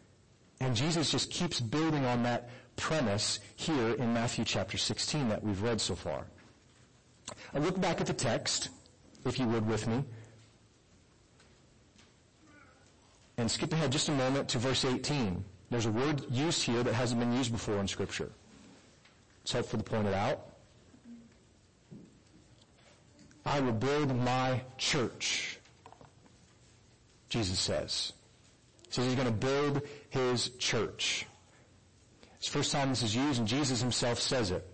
And 0.59 0.75
Jesus 0.75 1.12
just 1.12 1.29
keeps 1.31 1.59
building 1.59 2.05
on 2.05 2.24
that 2.24 2.50
premise 2.77 3.39
here 3.55 3.93
in 3.95 4.13
Matthew 4.13 4.45
chapter 4.45 4.77
16 4.77 5.29
that 5.29 5.43
we've 5.43 5.62
read 5.62 5.81
so 5.81 5.95
far. 5.95 6.25
I 7.53 7.59
look 7.59 7.79
back 7.79 8.01
at 8.01 8.07
the 8.07 8.13
text, 8.13 8.69
if 9.25 9.39
you 9.39 9.47
would 9.47 9.67
with 9.67 9.88
me, 9.88 10.03
and 13.38 13.50
skip 13.50 13.74
ahead 13.74 13.91
just 13.91 14.09
a 14.09 14.13
moment 14.13 14.47
to 14.50 14.59
verse 14.59 14.85
18. 14.85 15.43
There's 15.69 15.88
a 15.88 15.91
word 15.91 16.24
used 16.29 16.63
here 16.63 16.83
that 16.83 16.93
hasn't 16.93 17.19
been 17.19 17.33
used 17.33 17.51
before 17.51 17.77
in 17.79 17.88
Scripture. 17.88 18.31
It's 19.43 19.51
helpful 19.51 19.79
to 19.79 19.85
point 19.85 20.07
it 20.07 20.13
out. 20.13 20.39
I 23.45 23.59
will 23.59 23.74
build 23.74 24.15
my 24.15 24.62
church, 24.77 25.59
Jesus 27.29 27.59
says. 27.59 28.13
Says 28.89 29.06
he's 29.06 29.15
going 29.15 29.27
to 29.27 29.34
build 29.34 29.82
his 30.10 30.50
church. 30.58 31.25
It's 32.38 32.48
the 32.48 32.60
first 32.60 32.72
time 32.72 32.89
this 32.89 33.04
is 33.04 33.15
used, 33.15 33.39
and 33.39 33.48
Jesus 33.48 33.82
himself 33.82 34.20
says 34.20 34.51
it. 34.51 34.68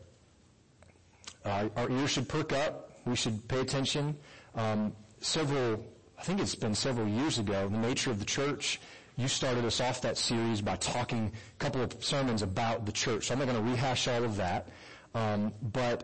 Uh, 1.46 1.70
our 1.75 1.89
ears 1.89 2.12
should 2.12 2.27
perk 2.27 2.53
up. 2.53 2.91
We 3.06 3.15
should 3.15 3.48
pay 3.48 3.62
attention. 3.62 4.18
Um, 4.56 4.94
several, 5.22 5.84
I 6.20 6.24
think 6.24 6.39
it's 6.39 6.55
been 6.55 6.75
several 6.75 7.07
years 7.07 7.40
ago, 7.40 7.68
the 7.70 7.77
nature 7.77 8.12
of 8.12 8.20
the 8.20 8.25
church. 8.25 8.79
You 9.18 9.27
started 9.27 9.66
us 9.66 9.81
off 9.81 10.01
that 10.01 10.18
series 10.18 10.62
by 10.62 10.75
talking 10.77 11.31
a 11.31 11.64
couple 11.64 11.81
of 11.81 12.03
sermons 12.03 12.42
about 12.42 12.85
the 12.85 12.92
church. 12.92 13.27
So 13.27 13.33
I'm 13.33 13.40
not 13.40 13.48
going 13.48 13.64
to 13.64 13.72
rehash 13.72 14.07
all 14.07 14.24
of 14.24 14.35
that. 14.38 14.68
Um, 15.14 15.53
but 15.62 16.03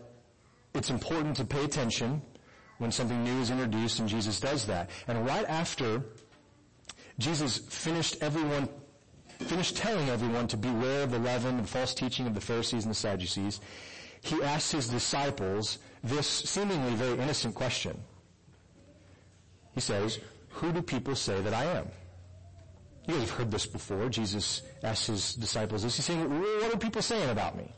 it's 0.73 0.89
important 0.89 1.35
to 1.37 1.45
pay 1.45 1.63
attention 1.63 2.21
when 2.77 2.91
something 2.91 3.23
new 3.23 3.41
is 3.41 3.49
introduced, 3.49 3.99
and 3.99 4.07
Jesus 4.07 4.39
does 4.39 4.65
that. 4.67 4.89
And 5.07 5.25
right 5.25 5.45
after 5.47 6.03
Jesus 7.19 7.57
finished 7.57 8.17
everyone 8.21 8.69
finished 9.39 9.77
telling 9.77 10.09
everyone 10.09 10.47
to 10.47 10.57
beware 10.57 11.03
of 11.03 11.11
the 11.11 11.19
leaven 11.19 11.57
and 11.57 11.69
false 11.69 11.93
teaching 11.93 12.27
of 12.27 12.33
the 12.33 12.41
Pharisees 12.41 12.85
and 12.85 12.91
the 12.91 12.95
Sadducees, 12.95 13.61
he 14.21 14.41
asked 14.41 14.71
his 14.71 14.89
disciples 14.89 15.77
this 16.03 16.27
seemingly 16.27 16.95
very 16.95 17.13
innocent 17.19 17.53
question. 17.53 17.99
He 19.73 19.79
says, 19.79 20.19
who 20.49 20.71
do 20.71 20.81
people 20.81 21.15
say 21.15 21.39
that 21.41 21.53
I 21.53 21.65
am? 21.65 21.87
You 23.07 23.13
guys 23.13 23.29
have 23.29 23.37
heard 23.37 23.51
this 23.51 23.65
before. 23.67 24.09
Jesus 24.09 24.63
asks 24.83 25.07
his 25.07 25.35
disciples 25.35 25.83
this. 25.83 25.95
He's 25.95 26.05
saying, 26.05 26.27
what 26.29 26.73
are 26.73 26.77
people 26.77 27.01
saying 27.01 27.29
about 27.29 27.55
me? 27.55 27.71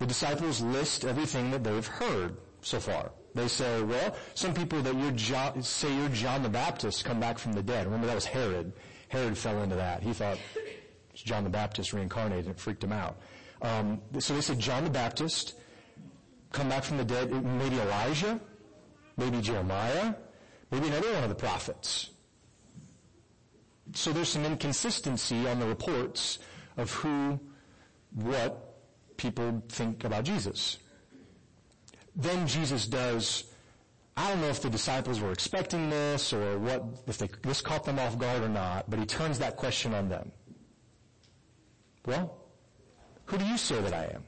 The 0.00 0.06
disciples 0.06 0.60
list 0.60 1.04
everything 1.04 1.52
that 1.52 1.62
they've 1.62 1.86
heard 1.86 2.36
so 2.60 2.80
far. 2.80 3.12
They 3.34 3.48
say, 3.48 3.82
well, 3.82 4.14
some 4.34 4.54
people 4.54 4.80
that 4.82 4.94
you're 4.94 5.10
John, 5.12 5.62
say 5.62 5.94
you're 5.94 6.08
John 6.10 6.42
the 6.42 6.48
Baptist 6.48 7.04
come 7.04 7.18
back 7.18 7.38
from 7.38 7.52
the 7.52 7.62
dead. 7.62 7.86
Remember 7.86 8.06
that 8.06 8.14
was 8.14 8.26
Herod. 8.26 8.72
Herod 9.08 9.36
fell 9.36 9.62
into 9.62 9.76
that. 9.76 10.02
He 10.02 10.12
thought 10.12 10.38
John 11.14 11.42
the 11.42 11.50
Baptist 11.50 11.92
reincarnated 11.92 12.46
and 12.46 12.54
it 12.54 12.60
freaked 12.60 12.84
him 12.84 12.92
out. 12.92 13.18
Um, 13.62 14.00
so 14.18 14.34
they 14.34 14.40
said 14.40 14.58
John 14.58 14.84
the 14.84 14.90
Baptist, 14.90 15.54
come 16.52 16.68
back 16.68 16.84
from 16.84 16.96
the 16.96 17.04
dead, 17.04 17.30
maybe 17.44 17.80
Elijah, 17.80 18.40
maybe 19.16 19.40
Jeremiah, 19.40 20.14
maybe 20.70 20.88
another 20.88 21.12
one 21.14 21.24
of 21.24 21.28
the 21.28 21.34
prophets. 21.34 22.10
So 23.94 24.12
there's 24.12 24.28
some 24.28 24.44
inconsistency 24.44 25.46
on 25.48 25.58
the 25.58 25.66
reports 25.66 26.38
of 26.76 26.92
who, 26.92 27.38
what 28.12 29.16
people 29.16 29.62
think 29.68 30.04
about 30.04 30.24
Jesus. 30.24 30.78
Then 32.16 32.46
Jesus 32.46 32.86
does 32.86 33.44
I 34.16 34.28
don't 34.28 34.40
know 34.40 34.48
if 34.48 34.62
the 34.62 34.70
disciples 34.70 35.20
were 35.20 35.32
expecting 35.32 35.90
this 35.90 36.32
or 36.32 36.58
what, 36.58 36.84
if 37.06 37.18
they, 37.18 37.28
this 37.42 37.60
caught 37.60 37.84
them 37.84 37.98
off 37.98 38.16
guard 38.16 38.42
or 38.42 38.48
not, 38.48 38.88
but 38.88 38.98
he 38.98 39.06
turns 39.06 39.40
that 39.40 39.56
question 39.56 39.92
on 39.92 40.08
them. 40.08 40.30
Well, 42.06 42.36
who 43.24 43.38
do 43.38 43.44
you 43.44 43.58
say 43.58 43.80
that 43.80 43.92
I 43.92 44.04
am? 44.14 44.24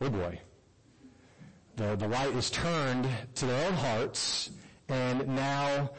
Oh 0.00 0.10
boy. 0.10 0.40
The, 1.76 1.94
the 1.94 2.08
light 2.08 2.34
is 2.34 2.50
turned 2.50 3.06
to 3.36 3.46
their 3.46 3.66
own 3.66 3.74
hearts, 3.74 4.50
and 4.88 5.28
now 5.28 5.90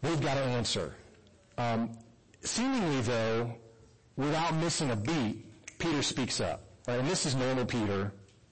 they've 0.00 0.20
got 0.20 0.36
an 0.36 0.48
answer. 0.50 0.94
Um, 1.58 1.90
seemingly, 2.40 3.02
though, 3.02 3.54
without 4.16 4.54
missing 4.54 4.90
a 4.90 4.96
beat, 4.96 5.78
Peter 5.78 6.02
speaks 6.02 6.40
up. 6.40 6.62
Right? 6.88 6.98
And 6.98 7.08
this 7.08 7.26
is 7.26 7.34
normal 7.34 7.66
Peter 7.66 8.10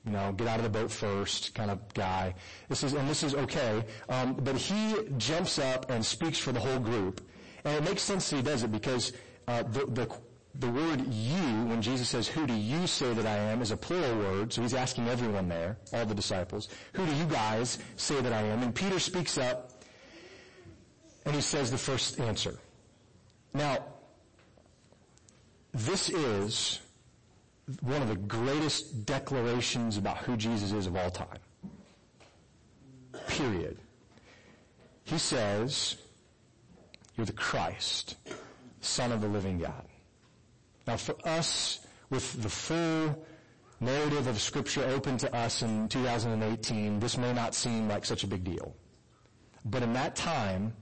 you 0.09 0.15
know, 0.15 0.33
get 0.33 0.49
out 0.49 0.57
of 0.57 0.63
the 0.63 0.71
boat 0.71 0.91
first 0.91 1.55
kind 1.55 1.71
of 1.71 1.93
guy. 1.93 2.35
This 2.71 2.83
is, 2.83 2.95
and 2.95 3.07
this 3.09 3.23
is 3.23 3.35
okay. 3.35 3.85
Um, 4.09 4.35
but 4.35 4.57
he 4.57 4.95
jumps 5.19 5.59
up 5.59 5.91
and 5.91 6.05
speaks 6.05 6.39
for 6.39 6.51
the 6.51 6.61
whole 6.61 6.79
group. 6.79 7.21
And 7.65 7.77
it 7.77 7.85
makes 7.85 8.01
sense 8.01 8.31
that 8.31 8.37
he 8.37 8.43
does 8.43 8.63
it 8.63 8.73
because 8.73 9.13
uh, 9.49 9.65
the, 9.65 9.85
the, 9.85 10.11
the 10.55 10.71
word 10.71 11.07
you, 11.13 11.67
when 11.67 11.83
Jesus 11.83 12.09
says, 12.09 12.27
who 12.27 12.47
do 12.47 12.55
you 12.55 12.87
say 12.87 13.13
that 13.13 13.27
I 13.27 13.37
am, 13.37 13.61
is 13.61 13.71
a 13.71 13.77
plural 13.77 14.17
word. 14.17 14.51
So 14.51 14.63
he's 14.63 14.73
asking 14.73 15.09
everyone 15.09 15.47
there, 15.47 15.77
all 15.93 16.07
the 16.07 16.15
disciples, 16.15 16.71
who 16.95 17.05
do 17.05 17.15
you 17.15 17.27
guys 17.27 17.79
say 17.97 18.19
that 18.23 18.33
I 18.33 18.41
am? 18.45 18.63
And 18.63 18.75
Peter 18.75 18.99
speaks 18.99 19.37
up 19.37 19.73
and 21.27 21.35
he 21.35 21.43
says 21.43 21.71
the 21.71 21.77
first 21.77 22.19
answer. 22.19 22.59
Now, 23.53 23.85
this 25.75 26.09
is 26.09 26.81
one 27.81 28.03
of 28.03 28.09
the 28.09 28.17
greatest 28.17 29.05
declarations 29.05 29.97
about 29.97 30.19
who 30.19 30.37
Jesus 30.37 30.73
is 30.73 30.87
of 30.87 30.97
all 30.97 31.11
time. 31.11 31.39
Period. 33.29 33.79
He 35.05 35.19
says, 35.19 35.97
you're 37.17 37.27
the 37.27 37.33
Christ, 37.33 38.17
Son 38.81 39.13
of 39.13 39.21
the 39.21 39.29
living 39.29 39.59
God. 39.59 39.85
Now 40.87 40.97
for 40.97 41.15
us, 41.25 41.81
with 42.11 42.43
the 42.43 42.49
full 42.49 43.27
narrative 43.81 44.27
of 44.27 44.41
scripture 44.41 44.85
open 44.87 45.19
to 45.19 45.35
us 45.35 45.63
in 45.63 45.89
2018, 45.89 47.01
this 47.01 47.19
may 47.19 47.33
not 47.33 47.55
seem 47.55 47.89
like 47.89 48.05
such 48.05 48.25
a 48.25 48.27
big 48.27 48.45
deal. 48.45 48.75
But 49.65 49.83
in 49.83 49.93
that 49.93 50.17
time, 50.17 50.73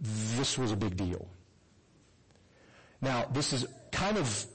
this 0.00 0.56
was 0.56 0.72
a 0.72 0.76
big 0.76 0.96
deal. 0.96 1.28
Now, 3.00 3.26
this 3.32 3.52
is 3.52 3.66
kind 3.90 4.16
of 4.16 4.46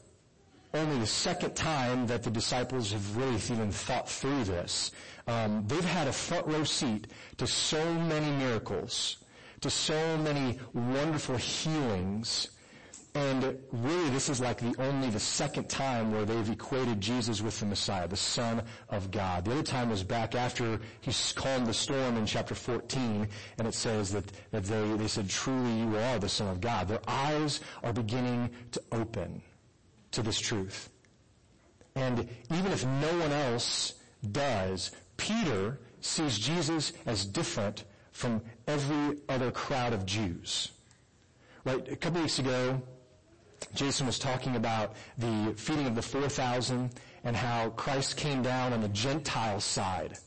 only 0.74 1.00
the 1.00 1.08
second 1.08 1.56
time 1.56 2.08
that 2.08 2.24
the 2.24 2.30
disciples 2.30 2.92
have 2.92 3.18
really 3.18 3.36
even 3.36 3.72
thought 3.72 4.10
through 4.10 4.44
this. 4.44 4.92
Um, 5.28 5.64
they've 5.68 5.84
had 5.84 6.08
a 6.08 6.14
front 6.14 6.48
row 6.48 6.64
seat 6.64 7.08
to 7.38 7.48
so 7.48 7.94
many 7.94 8.32
miracles, 8.32 9.18
to 9.62 9.70
so 9.70 10.18
many 10.18 10.60
wonderful 10.74 11.38
healings, 11.38 12.50
And 13.18 13.58
really, 13.72 14.12
this 14.12 14.30
is 14.30 14.40
like 14.40 14.60
the 14.60 14.76
only 14.80 15.10
the 15.10 15.20
second 15.20 15.70
time 15.70 16.12
where 16.12 16.24
they've 16.24 16.52
equated 16.52 17.02
Jesus 17.02 17.42
with 17.42 17.60
the 17.60 17.66
Messiah, 17.66 18.08
the 18.08 18.16
Son 18.16 18.62
of 18.90 19.10
God. 19.10 19.46
The 19.46 19.54
other 19.54 19.64
time 19.64 19.90
was 19.90 20.04
back 20.04 20.36
after 20.36 20.80
he 21.02 21.12
calmed 21.34 21.66
the 21.66 21.74
storm 21.74 22.16
in 22.18 22.28
chapter 22.28 22.54
14, 22.54 23.28
and 23.58 23.68
it 23.68 23.74
says 23.74 24.12
that, 24.12 24.24
that 24.52 24.66
they, 24.66 24.94
they 24.98 25.08
said, 25.08 25.32
truly 25.32 25.80
you 25.80 25.98
are 25.98 26.20
the 26.20 26.30
Son 26.30 26.48
of 26.48 26.62
God. 26.62 26.90
Their 26.90 27.02
eyes 27.08 27.60
are 27.84 27.92
beginning 27.92 28.52
to 28.74 28.84
open 28.92 29.42
to 30.18 30.24
this 30.24 30.40
truth. 30.40 30.90
And 31.96 32.28
even 32.52 32.72
if 32.72 32.84
no 32.86 33.20
one 33.20 33.32
else 33.32 33.94
does, 34.32 34.92
Peter 35.16 35.80
sees 36.02 36.40
Jesus 36.40 36.92
as 37.06 37.24
different 37.24 37.84
from 38.12 38.42
every 38.68 39.20
other 39.30 39.52
crowd 39.52 39.94
of 39.94 40.08
Jews. 40.08 40.72
Right? 41.66 41.88
A 41.92 41.96
couple 41.96 42.22
weeks 42.22 42.40
ago, 42.40 42.82
Jason 43.76 44.08
was 44.08 44.18
talking 44.18 44.56
about 44.56 44.96
the 45.20 45.54
feeding 45.56 45.86
of 45.86 45.94
the 45.94 46.02
4,000 46.02 46.90
and 47.24 47.36
how 47.36 47.70
Christ 47.70 48.18
came 48.18 48.42
down 48.42 48.74
on 48.74 48.82
the 48.82 48.90
Gentile 48.90 49.60
side. 49.60 50.18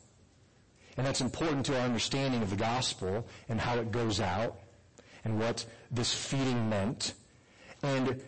And 0.97 1.05
that's 1.05 1.21
important 1.21 1.67
to 1.67 1.77
our 1.77 1.85
understanding 1.85 2.43
of 2.43 2.51
the 2.51 2.57
gospel 2.57 3.27
and 3.49 3.61
how 3.61 3.79
it 3.79 3.91
goes 3.91 4.21
out 4.21 4.57
and 5.25 5.41
what 5.41 5.65
this 5.91 6.15
feeding 6.15 6.69
meant. 6.69 7.15
And 7.83 8.23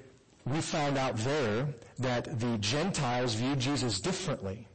we 0.44 0.60
found 0.60 0.98
out 0.98 1.16
there 1.18 1.68
that 1.98 2.40
the 2.40 2.58
Gentiles 2.58 3.34
viewed 3.34 3.60
Jesus 3.60 4.00
differently. 4.00 4.68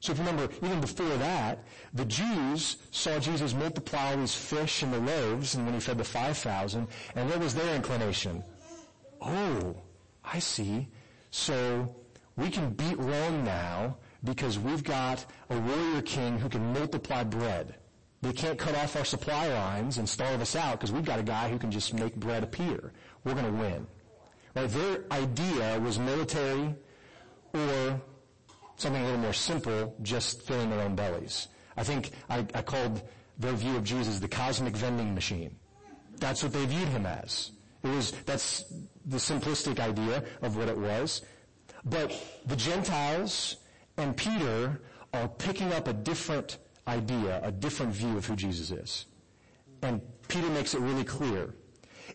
So 0.00 0.12
if 0.12 0.18
you 0.18 0.24
remember, 0.24 0.52
even 0.64 0.80
before 0.80 1.16
that, 1.16 1.64
the 1.92 2.04
Jews 2.04 2.76
saw 2.90 3.18
Jesus 3.18 3.52
multiply 3.52 4.14
these 4.14 4.34
fish 4.34 4.82
and 4.82 4.92
the 4.92 5.00
loaves, 5.00 5.54
and 5.54 5.64
when 5.64 5.74
he 5.74 5.80
fed 5.80 5.98
the 5.98 6.04
5,000, 6.04 6.86
and 7.16 7.28
what 7.28 7.40
was 7.40 7.54
their 7.54 7.74
inclination? 7.74 8.44
Oh, 9.20 9.76
I 10.24 10.38
see. 10.38 10.88
So 11.30 11.94
we 12.36 12.48
can 12.50 12.70
beat 12.70 12.98
Rome 12.98 13.44
now 13.44 13.96
because 14.24 14.58
we've 14.58 14.84
got 14.84 15.24
a 15.50 15.58
warrior 15.58 16.02
king 16.02 16.38
who 16.38 16.48
can 16.48 16.72
multiply 16.72 17.24
bread. 17.24 17.74
They 18.22 18.32
can't 18.32 18.58
cut 18.58 18.76
off 18.76 18.96
our 18.96 19.04
supply 19.04 19.48
lines 19.48 19.98
and 19.98 20.08
starve 20.08 20.40
us 20.40 20.56
out 20.56 20.78
because 20.78 20.92
we've 20.92 21.04
got 21.04 21.20
a 21.20 21.24
guy 21.24 21.48
who 21.48 21.58
can 21.58 21.70
just 21.70 21.94
make 21.94 22.16
bread 22.16 22.42
appear. 22.42 22.92
We're 23.24 23.34
going 23.34 23.46
to 23.46 23.52
win. 23.52 23.86
Right? 24.58 24.70
Their 24.70 25.04
idea 25.12 25.80
was 25.80 25.98
military 25.98 26.74
or 27.54 28.00
something 28.76 29.02
a 29.02 29.04
little 29.04 29.20
more 29.20 29.32
simple, 29.32 29.96
just 30.02 30.42
filling 30.42 30.70
their 30.70 30.80
own 30.80 30.94
bellies. 30.94 31.48
I 31.76 31.84
think 31.84 32.10
I, 32.28 32.46
I 32.54 32.62
called 32.62 33.02
their 33.38 33.52
view 33.52 33.76
of 33.76 33.84
Jesus 33.84 34.18
the 34.18 34.28
cosmic 34.28 34.76
vending 34.76 35.14
machine. 35.14 35.54
That's 36.16 36.42
what 36.42 36.52
they 36.52 36.66
viewed 36.66 36.88
him 36.88 37.06
as. 37.06 37.52
It 37.84 37.88
was, 37.88 38.10
that's 38.26 38.64
the 39.06 39.18
simplistic 39.18 39.78
idea 39.78 40.24
of 40.42 40.56
what 40.56 40.68
it 40.68 40.76
was. 40.76 41.22
But 41.84 42.12
the 42.46 42.56
Gentiles 42.56 43.56
and 43.96 44.16
Peter 44.16 44.80
are 45.12 45.28
picking 45.28 45.72
up 45.72 45.86
a 45.86 45.92
different 45.92 46.58
idea, 46.88 47.40
a 47.44 47.52
different 47.52 47.92
view 47.92 48.16
of 48.16 48.26
who 48.26 48.34
Jesus 48.34 48.72
is. 48.72 49.06
And 49.82 50.00
Peter 50.26 50.48
makes 50.48 50.74
it 50.74 50.80
really 50.80 51.04
clear. 51.04 51.54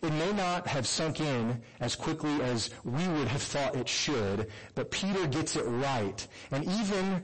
It 0.04 0.12
may 0.12 0.32
not 0.32 0.66
have 0.66 0.86
sunk 0.86 1.20
in 1.20 1.62
as 1.80 1.96
quickly 1.96 2.42
as 2.42 2.68
we 2.84 3.08
would 3.08 3.26
have 3.26 3.40
thought 3.40 3.74
it 3.74 3.88
should, 3.88 4.50
but 4.74 4.90
Peter 4.90 5.26
gets 5.26 5.56
it 5.56 5.62
right. 5.62 6.28
And 6.50 6.62
even 6.62 7.22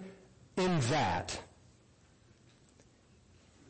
in 0.56 0.80
that, 0.88 1.38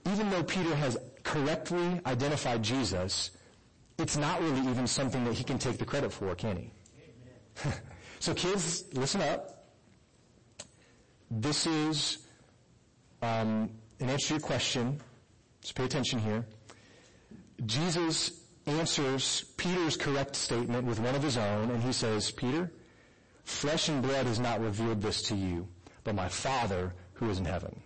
even 0.07 0.31
though 0.31 0.45
Peter 0.45 0.77
has 0.77 0.97
correctly 1.25 2.01
identified 2.07 2.63
Jesus, 2.63 3.33
it's 3.99 4.17
not 4.17 4.41
really 4.43 4.61
even 4.71 4.87
something 4.87 5.25
that 5.25 5.35
he 5.35 5.43
can 5.43 5.59
take 5.59 5.79
the 5.79 5.85
credit 5.85 6.13
for, 6.13 6.33
can 6.37 6.57
he? 6.57 6.73
so 8.21 8.33
kids, 8.33 8.85
listen 8.93 9.23
up. 9.23 9.73
This 11.33 11.67
is 11.67 12.19
um, 13.23 13.71
an 13.99 14.09
answer 14.09 14.29
to 14.29 14.35
your 14.35 14.41
question. 14.41 15.01
Just 15.63 15.75
pay 15.75 15.85
attention 15.85 16.21
here. 16.21 16.47
Jesus 17.67 18.40
answers 18.67 19.45
Peter's 19.57 19.97
correct 19.97 20.37
statement 20.37 20.87
with 20.87 21.01
one 21.01 21.15
of 21.15 21.23
his 21.23 21.37
own, 21.37 21.71
and 21.71 21.83
he 21.83 21.93
says, 21.93 22.31
Peter, 22.31 22.73
flesh 23.45 23.89
and 23.89 24.03
blood 24.03 24.27
has 24.27 24.39
not 24.39 24.61
revealed 24.61 25.03
this 25.03 25.23
to 25.23 25.35
you, 25.35 25.67
but 26.05 26.15
my 26.15 26.29
Father 26.29 26.95
who 27.15 27.31
is 27.31 27.39
in 27.39 27.45
heaven. 27.45 27.81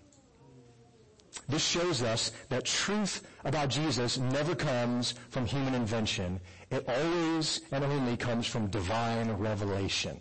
This 1.49 1.65
shows 1.65 2.03
us 2.03 2.31
that 2.49 2.65
truth 2.65 3.27
about 3.45 3.69
Jesus 3.69 4.19
never 4.19 4.55
comes 4.55 5.15
from 5.31 5.47
human 5.47 5.75
invention. 5.75 6.41
It 6.71 6.89
always 6.89 7.61
and 7.73 7.85
only 7.85 8.17
comes 8.17 8.47
from 8.47 8.69
divine 8.69 9.31
revelation. 9.33 10.21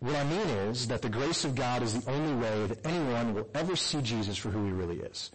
What 0.00 0.16
I 0.16 0.24
mean 0.24 0.48
is 0.70 0.88
that 0.88 1.02
the 1.02 1.10
grace 1.10 1.44
of 1.44 1.54
God 1.54 1.82
is 1.82 2.00
the 2.00 2.10
only 2.10 2.34
way 2.34 2.66
that 2.66 2.86
anyone 2.86 3.34
will 3.34 3.48
ever 3.54 3.76
see 3.76 4.00
Jesus 4.00 4.38
for 4.38 4.48
who 4.48 4.64
he 4.64 4.72
really 4.72 5.00
is. 5.00 5.30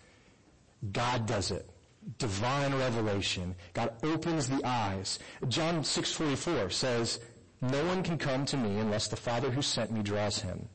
God 0.92 1.26
does 1.26 1.52
it. 1.52 1.70
Divine 2.18 2.74
revelation. 2.76 3.56
God 3.74 3.94
opens 4.04 4.48
the 4.48 4.64
eyes. 4.64 5.20
John 5.48 5.84
6:44 5.84 6.70
says, 6.70 7.20
"No 7.62 7.84
one 7.86 8.04
can 8.04 8.18
come 8.18 8.46
to 8.46 8.58
me 8.58 8.80
unless 8.80 9.08
the 9.08 9.16
Father 9.16 9.50
who 9.50 9.62
sent 9.62 9.92
me 9.92 10.04
draws 10.04 10.40
him." 10.40 10.70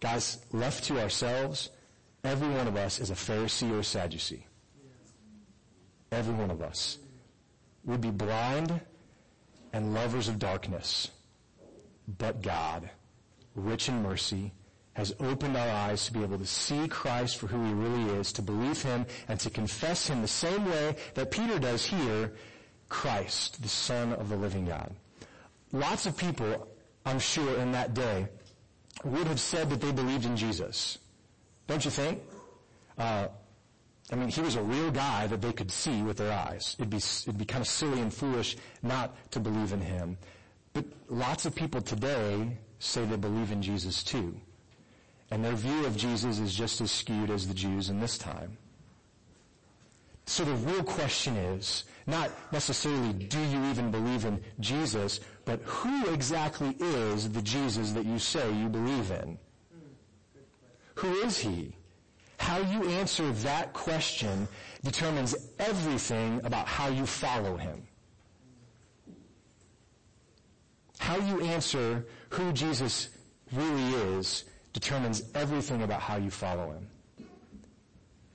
Guys, 0.00 0.38
left 0.52 0.84
to 0.84 1.00
ourselves, 1.00 1.70
every 2.24 2.48
one 2.48 2.68
of 2.68 2.76
us 2.76 3.00
is 3.00 3.10
a 3.10 3.14
Pharisee 3.14 3.70
or 3.70 3.80
a 3.80 3.84
Sadducee. 3.84 4.46
Every 6.12 6.34
one 6.34 6.50
of 6.50 6.62
us 6.62 6.98
would 7.84 8.00
be 8.00 8.10
blind 8.10 8.80
and 9.72 9.94
lovers 9.94 10.28
of 10.28 10.38
darkness. 10.38 11.10
But 12.06 12.42
God, 12.42 12.90
rich 13.54 13.88
in 13.88 14.02
mercy, 14.02 14.52
has 14.94 15.14
opened 15.20 15.56
our 15.56 15.68
eyes 15.68 16.06
to 16.06 16.12
be 16.12 16.22
able 16.22 16.38
to 16.38 16.46
see 16.46 16.88
Christ 16.88 17.38
for 17.38 17.46
who 17.46 17.64
he 17.64 17.72
really 17.72 18.18
is, 18.18 18.32
to 18.32 18.42
believe 18.42 18.82
him, 18.82 19.06
and 19.28 19.38
to 19.40 19.50
confess 19.50 20.08
him 20.08 20.20
the 20.20 20.28
same 20.28 20.64
way 20.66 20.96
that 21.14 21.30
Peter 21.30 21.58
does 21.58 21.84
here, 21.84 22.32
Christ, 22.88 23.62
the 23.62 23.68
Son 23.68 24.12
of 24.14 24.28
the 24.28 24.36
living 24.36 24.66
God. 24.66 24.92
Lots 25.72 26.06
of 26.06 26.16
people, 26.16 26.66
I'm 27.06 27.20
sure, 27.20 27.58
in 27.58 27.72
that 27.72 27.94
day 27.94 28.26
would 29.04 29.26
have 29.28 29.40
said 29.40 29.70
that 29.70 29.80
they 29.80 29.92
believed 29.92 30.26
in 30.26 30.36
Jesus. 30.36 30.98
Don't 31.66 31.84
you 31.84 31.90
think? 31.90 32.20
Uh, 32.98 33.28
I 34.12 34.16
mean, 34.16 34.28
he 34.28 34.40
was 34.40 34.56
a 34.56 34.62
real 34.62 34.90
guy 34.90 35.28
that 35.28 35.40
they 35.40 35.52
could 35.52 35.70
see 35.70 36.02
with 36.02 36.16
their 36.16 36.32
eyes. 36.32 36.74
It'd 36.78 36.90
be, 36.90 36.96
it'd 36.96 37.38
be 37.38 37.44
kind 37.44 37.62
of 37.62 37.68
silly 37.68 38.00
and 38.00 38.12
foolish 38.12 38.56
not 38.82 39.30
to 39.30 39.40
believe 39.40 39.72
in 39.72 39.80
him. 39.80 40.18
But 40.72 40.84
lots 41.08 41.46
of 41.46 41.54
people 41.54 41.80
today 41.80 42.56
say 42.80 43.04
they 43.04 43.16
believe 43.16 43.52
in 43.52 43.62
Jesus 43.62 44.02
too. 44.02 44.40
And 45.30 45.44
their 45.44 45.54
view 45.54 45.86
of 45.86 45.96
Jesus 45.96 46.38
is 46.38 46.54
just 46.54 46.80
as 46.80 46.90
skewed 46.90 47.30
as 47.30 47.46
the 47.46 47.54
Jews 47.54 47.88
in 47.88 48.00
this 48.00 48.18
time. 48.18 48.56
So 50.26 50.44
the 50.44 50.54
real 50.54 50.82
question 50.82 51.36
is 51.36 51.84
not 52.06 52.30
necessarily 52.52 53.12
do 53.12 53.40
you 53.40 53.64
even 53.66 53.90
believe 53.90 54.24
in 54.24 54.42
Jesus, 54.60 55.20
but 55.44 55.60
who 55.62 56.08
exactly 56.08 56.76
is 56.78 57.30
the 57.30 57.42
Jesus 57.42 57.92
that 57.92 58.04
you 58.06 58.18
say 58.18 58.52
you 58.54 58.68
believe 58.68 59.10
in? 59.10 59.38
Who 60.96 61.12
is 61.22 61.38
he? 61.38 61.74
How 62.38 62.58
you 62.58 62.88
answer 62.90 63.30
that 63.32 63.72
question 63.72 64.48
determines 64.82 65.34
everything 65.58 66.40
about 66.44 66.66
how 66.66 66.88
you 66.88 67.06
follow 67.06 67.56
him. 67.56 67.82
How 70.98 71.16
you 71.16 71.40
answer 71.42 72.06
who 72.30 72.52
Jesus 72.52 73.08
really 73.52 74.16
is 74.16 74.44
determines 74.72 75.22
everything 75.34 75.82
about 75.82 76.00
how 76.00 76.16
you 76.16 76.30
follow 76.30 76.72
him. 76.72 76.86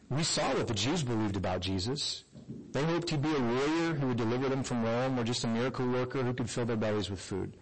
We 0.09 0.23
saw 0.23 0.53
what 0.53 0.67
the 0.67 0.73
Jews 0.73 1.03
believed 1.03 1.35
about 1.35 1.61
Jesus. 1.61 2.23
They 2.71 2.83
hoped 2.83 3.09
he'd 3.09 3.21
be 3.21 3.35
a 3.35 3.39
warrior 3.39 3.93
who 3.95 4.07
would 4.07 4.17
deliver 4.17 4.49
them 4.49 4.63
from 4.63 4.83
Rome 4.83 5.19
or 5.19 5.23
just 5.23 5.43
a 5.43 5.47
miracle 5.47 5.87
worker 5.87 6.23
who 6.23 6.33
could 6.33 6.49
fill 6.49 6.65
their 6.65 6.75
bellies 6.75 7.09
with 7.09 7.19
food. 7.19 7.57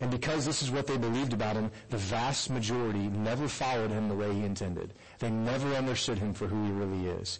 And 0.00 0.10
because 0.10 0.44
this 0.44 0.62
is 0.62 0.70
what 0.70 0.86
they 0.88 0.98
believed 0.98 1.32
about 1.32 1.54
him, 1.56 1.70
the 1.88 1.96
vast 1.96 2.50
majority 2.50 3.08
never 3.08 3.46
followed 3.48 3.90
him 3.90 4.08
the 4.08 4.14
way 4.14 4.34
he 4.34 4.44
intended. 4.44 4.94
They 5.20 5.30
never 5.30 5.74
understood 5.74 6.18
him 6.18 6.34
for 6.34 6.48
who 6.48 6.64
he 6.64 6.72
really 6.72 7.06
is. 7.06 7.38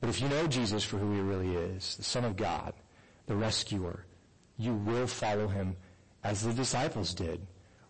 But 0.00 0.10
if 0.10 0.20
you 0.20 0.28
know 0.28 0.46
Jesus 0.46 0.84
for 0.84 0.98
who 0.98 1.14
he 1.14 1.20
really 1.20 1.56
is, 1.56 1.96
the 1.96 2.04
Son 2.04 2.24
of 2.24 2.36
God, 2.36 2.74
the 3.26 3.34
rescuer, 3.34 4.04
you 4.58 4.74
will 4.74 5.06
follow 5.06 5.48
him 5.48 5.76
as 6.22 6.42
the 6.42 6.52
disciples 6.52 7.14
did 7.14 7.40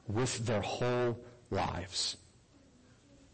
with 0.06 0.46
their 0.46 0.60
whole 0.60 1.18
lives. 1.52 2.16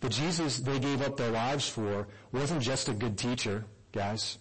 The 0.01 0.09
Jesus 0.09 0.59
they 0.59 0.79
gave 0.79 1.03
up 1.03 1.17
their 1.17 1.31
lives 1.31 1.69
for 1.69 2.07
wasn't 2.33 2.63
just 2.63 2.89
a 2.89 2.93
good 2.93 3.17
teacher, 3.19 3.65
guys. 3.93 4.39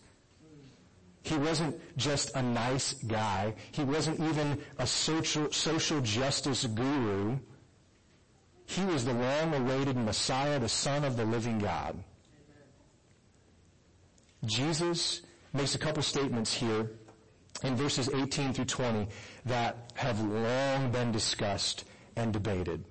He 1.23 1.35
wasn't 1.37 1.75
just 1.97 2.35
a 2.35 2.41
nice 2.41 2.93
guy. 2.93 3.53
He 3.71 3.83
wasn't 3.83 4.19
even 4.19 4.61
a 4.77 4.87
social, 4.87 5.51
social 5.51 5.99
justice 6.01 6.65
guru. 6.65 7.37
He 8.65 8.85
was 8.85 9.03
the 9.03 9.13
long-awaited 9.13 9.97
Messiah, 9.97 10.59
the 10.59 10.69
Son 10.69 11.03
of 11.03 11.17
the 11.17 11.25
living 11.25 11.59
God. 11.59 11.97
Jesus 14.45 15.21
makes 15.53 15.75
a 15.75 15.79
couple 15.79 16.03
statements 16.03 16.53
here 16.53 16.91
in 17.63 17.75
verses 17.75 18.09
18 18.13 18.53
through 18.53 18.65
20 18.65 19.07
that 19.45 19.91
have 19.95 20.21
long 20.21 20.91
been 20.91 21.11
discussed 21.11 21.85
and 22.15 22.31
debated. 22.31 22.85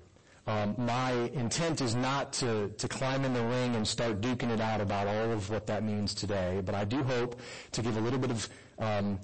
Um, 0.46 0.76
my 0.78 1.10
intent 1.34 1.80
is 1.80 1.96
not 1.96 2.32
to, 2.34 2.68
to 2.68 2.86
climb 2.86 3.24
in 3.24 3.34
the 3.34 3.42
ring 3.42 3.74
and 3.74 3.86
start 3.86 4.20
duking 4.20 4.50
it 4.50 4.60
out 4.60 4.80
about 4.80 5.08
all 5.08 5.32
of 5.32 5.50
what 5.50 5.66
that 5.66 5.82
means 5.82 6.14
today, 6.14 6.62
but 6.64 6.74
I 6.74 6.84
do 6.84 7.02
hope 7.02 7.40
to 7.72 7.82
give 7.82 7.96
a 7.96 8.00
little 8.00 8.20
bit 8.20 8.30
of 8.30 8.48
um, 8.78 9.18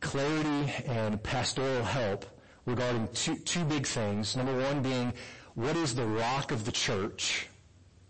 clarity 0.00 0.72
and 0.86 1.22
pastoral 1.22 1.82
help 1.82 2.24
regarding 2.64 3.08
two, 3.08 3.36
two 3.36 3.64
big 3.64 3.86
things. 3.86 4.34
Number 4.34 4.58
one 4.58 4.82
being, 4.82 5.12
what 5.54 5.76
is 5.76 5.94
the 5.94 6.06
rock 6.06 6.52
of 6.52 6.64
the 6.64 6.72
church 6.72 7.48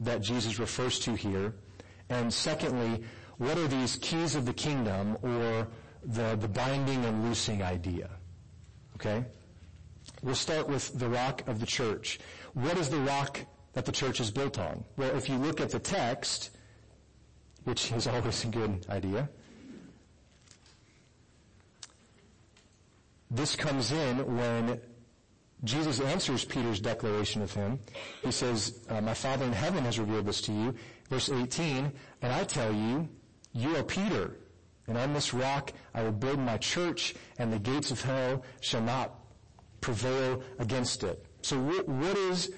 that 0.00 0.20
Jesus 0.20 0.60
refers 0.60 1.00
to 1.00 1.14
here? 1.14 1.52
And 2.10 2.32
secondly, 2.32 3.04
what 3.38 3.58
are 3.58 3.66
these 3.66 3.96
keys 3.96 4.36
of 4.36 4.46
the 4.46 4.52
kingdom 4.52 5.18
or 5.22 5.66
the, 6.04 6.36
the 6.36 6.48
binding 6.48 7.04
and 7.04 7.24
loosing 7.24 7.62
idea? 7.62 8.08
Okay? 8.94 9.24
We'll 10.22 10.34
start 10.34 10.68
with 10.68 10.98
the 10.98 11.08
rock 11.08 11.46
of 11.46 11.60
the 11.60 11.66
church. 11.66 12.18
What 12.54 12.78
is 12.78 12.88
the 12.88 13.00
rock 13.00 13.40
that 13.74 13.84
the 13.84 13.92
church 13.92 14.20
is 14.20 14.30
built 14.30 14.58
on? 14.58 14.84
Well, 14.96 15.14
if 15.16 15.28
you 15.28 15.36
look 15.36 15.60
at 15.60 15.70
the 15.70 15.78
text, 15.78 16.50
which 17.64 17.92
is 17.92 18.06
always 18.06 18.44
a 18.44 18.48
good 18.48 18.86
idea, 18.88 19.28
this 23.30 23.56
comes 23.56 23.92
in 23.92 24.36
when 24.36 24.80
Jesus 25.64 26.00
answers 26.00 26.44
Peter's 26.44 26.80
declaration 26.80 27.42
of 27.42 27.52
him. 27.52 27.78
He 28.22 28.30
says, 28.30 28.80
uh, 28.88 29.00
my 29.00 29.14
Father 29.14 29.44
in 29.44 29.52
heaven 29.52 29.84
has 29.84 29.98
revealed 29.98 30.26
this 30.26 30.40
to 30.42 30.52
you. 30.52 30.74
Verse 31.10 31.28
18, 31.28 31.92
and 32.22 32.32
I 32.32 32.44
tell 32.44 32.72
you, 32.72 33.08
you 33.52 33.76
are 33.76 33.82
Peter, 33.82 34.36
and 34.86 34.98
on 34.98 35.14
this 35.14 35.32
rock 35.32 35.72
I 35.94 36.02
will 36.02 36.12
build 36.12 36.38
my 36.38 36.58
church, 36.58 37.14
and 37.38 37.52
the 37.52 37.58
gates 37.58 37.90
of 37.90 38.00
hell 38.00 38.42
shall 38.60 38.82
not 38.82 39.15
prevail 39.80 40.42
against 40.58 41.04
it. 41.04 41.24
So 41.42 41.58
what, 41.58 41.88
what 41.88 42.16
is 42.16 42.50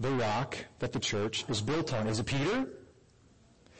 the 0.00 0.10
rock 0.10 0.56
that 0.78 0.92
the 0.92 1.00
church 1.00 1.44
is 1.48 1.60
built 1.60 1.92
on? 1.92 2.06
Is 2.06 2.18
it 2.18 2.26
Peter? 2.26 2.66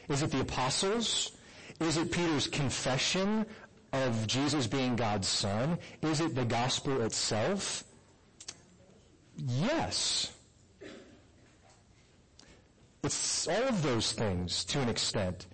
Is 0.09 0.21
it 0.21 0.31
the 0.31 0.41
apostles? 0.41 1.31
Is 1.79 1.97
it 1.97 2.11
Peter's 2.11 2.47
confession 2.47 3.45
of 3.91 4.27
Jesus 4.27 4.67
being 4.67 4.95
God's 4.95 5.27
son? 5.27 5.77
Is 6.01 6.21
it 6.21 6.35
the 6.35 6.45
gospel 6.45 7.01
itself? 7.01 7.83
Yes. 9.37 10.31
It's 13.03 13.47
all 13.47 13.63
of 13.63 13.83
those 13.83 14.13
things 14.13 14.63
to 14.65 14.79
an 14.79 14.89
extent. 14.89 15.47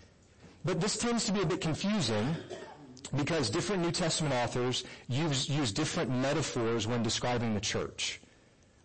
But 0.63 0.79
this 0.79 0.97
tends 0.97 1.25
to 1.25 1.31
be 1.31 1.41
a 1.41 1.45
bit 1.45 1.59
confusing 1.59 2.35
because 3.15 3.49
different 3.49 3.81
New 3.81 3.91
Testament 3.91 4.33
authors 4.33 4.83
use, 5.07 5.49
use 5.49 5.71
different 5.71 6.09
metaphors 6.09 6.87
when 6.87 7.03
describing 7.03 7.53
the 7.53 7.59
church. 7.59 8.21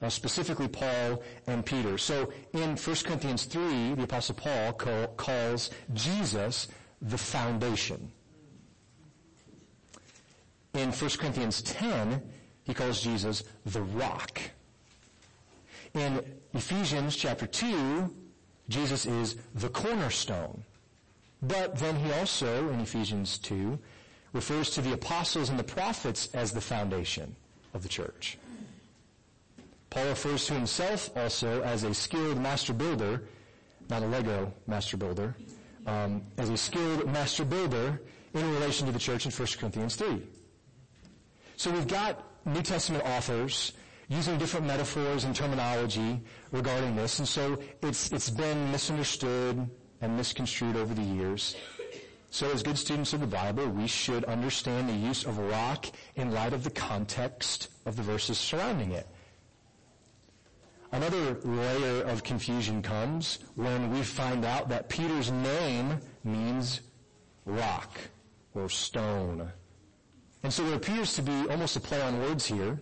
Uh, 0.02 0.10
specifically 0.10 0.68
Paul 0.68 1.22
and 1.46 1.64
Peter. 1.64 1.96
So 1.96 2.30
in 2.52 2.76
1 2.76 2.96
Corinthians 3.04 3.44
3, 3.44 3.94
the 3.94 4.02
apostle 4.02 4.34
Paul 4.34 4.74
call, 4.74 5.06
calls 5.16 5.70
Jesus 5.94 6.68
the 7.00 7.16
foundation. 7.16 8.12
In 10.74 10.92
1 10.92 11.10
Corinthians 11.10 11.62
10, 11.62 12.22
he 12.64 12.74
calls 12.74 13.00
Jesus 13.00 13.44
the 13.64 13.80
rock. 13.80 14.38
In 15.94 16.22
Ephesians 16.52 17.16
chapter 17.16 17.46
2, 17.46 18.14
Jesus 18.68 19.06
is 19.06 19.36
the 19.54 19.70
cornerstone. 19.70 20.62
But 21.40 21.78
then 21.78 21.96
he 21.96 22.12
also, 22.12 22.68
in 22.68 22.80
Ephesians 22.80 23.38
2, 23.38 23.78
refers 24.36 24.70
to 24.70 24.80
the 24.82 24.92
apostles 24.92 25.48
and 25.48 25.58
the 25.58 25.64
prophets 25.64 26.28
as 26.34 26.52
the 26.52 26.60
foundation 26.60 27.34
of 27.74 27.82
the 27.82 27.88
church. 27.88 28.38
Paul 29.90 30.06
refers 30.06 30.46
to 30.46 30.54
himself 30.54 31.10
also 31.16 31.62
as 31.62 31.82
a 31.82 31.94
skilled 31.94 32.38
master 32.40 32.72
builder, 32.72 33.22
not 33.88 34.02
a 34.02 34.06
Lego 34.06 34.52
master 34.66 34.96
builder, 34.96 35.34
um, 35.86 36.22
as 36.36 36.50
a 36.50 36.56
skilled 36.56 37.10
master 37.10 37.44
builder 37.44 38.00
in 38.34 38.52
relation 38.54 38.86
to 38.86 38.92
the 38.92 38.98
church 38.98 39.24
in 39.24 39.32
1 39.32 39.48
Corinthians 39.58 39.96
3. 39.96 40.22
So 41.56 41.70
we've 41.70 41.88
got 41.88 42.22
New 42.44 42.62
Testament 42.62 43.04
authors 43.06 43.72
using 44.08 44.36
different 44.38 44.66
metaphors 44.66 45.24
and 45.24 45.34
terminology 45.34 46.20
regarding 46.52 46.94
this, 46.94 47.18
and 47.18 47.26
so 47.26 47.58
it's, 47.82 48.12
it's 48.12 48.30
been 48.30 48.70
misunderstood 48.70 49.68
and 50.02 50.16
misconstrued 50.16 50.76
over 50.76 50.92
the 50.92 51.02
years. 51.02 51.56
So 52.36 52.50
as 52.50 52.62
good 52.62 52.76
students 52.76 53.14
of 53.14 53.20
the 53.20 53.26
Bible, 53.26 53.66
we 53.66 53.86
should 53.86 54.26
understand 54.26 54.90
the 54.90 54.92
use 54.92 55.24
of 55.24 55.38
rock 55.38 55.86
in 56.16 56.32
light 56.32 56.52
of 56.52 56.64
the 56.64 56.70
context 56.70 57.70
of 57.86 57.96
the 57.96 58.02
verses 58.02 58.36
surrounding 58.36 58.92
it. 58.92 59.06
Another 60.92 61.40
layer 61.44 62.02
of 62.02 62.24
confusion 62.24 62.82
comes 62.82 63.38
when 63.54 63.90
we 63.90 64.02
find 64.02 64.44
out 64.44 64.68
that 64.68 64.90
Peter's 64.90 65.32
name 65.32 65.98
means 66.24 66.82
rock 67.46 67.98
or 68.54 68.68
stone. 68.68 69.50
And 70.42 70.52
so 70.52 70.62
there 70.66 70.76
appears 70.76 71.14
to 71.14 71.22
be 71.22 71.48
almost 71.48 71.76
a 71.76 71.80
play 71.80 72.02
on 72.02 72.20
words 72.20 72.44
here. 72.44 72.78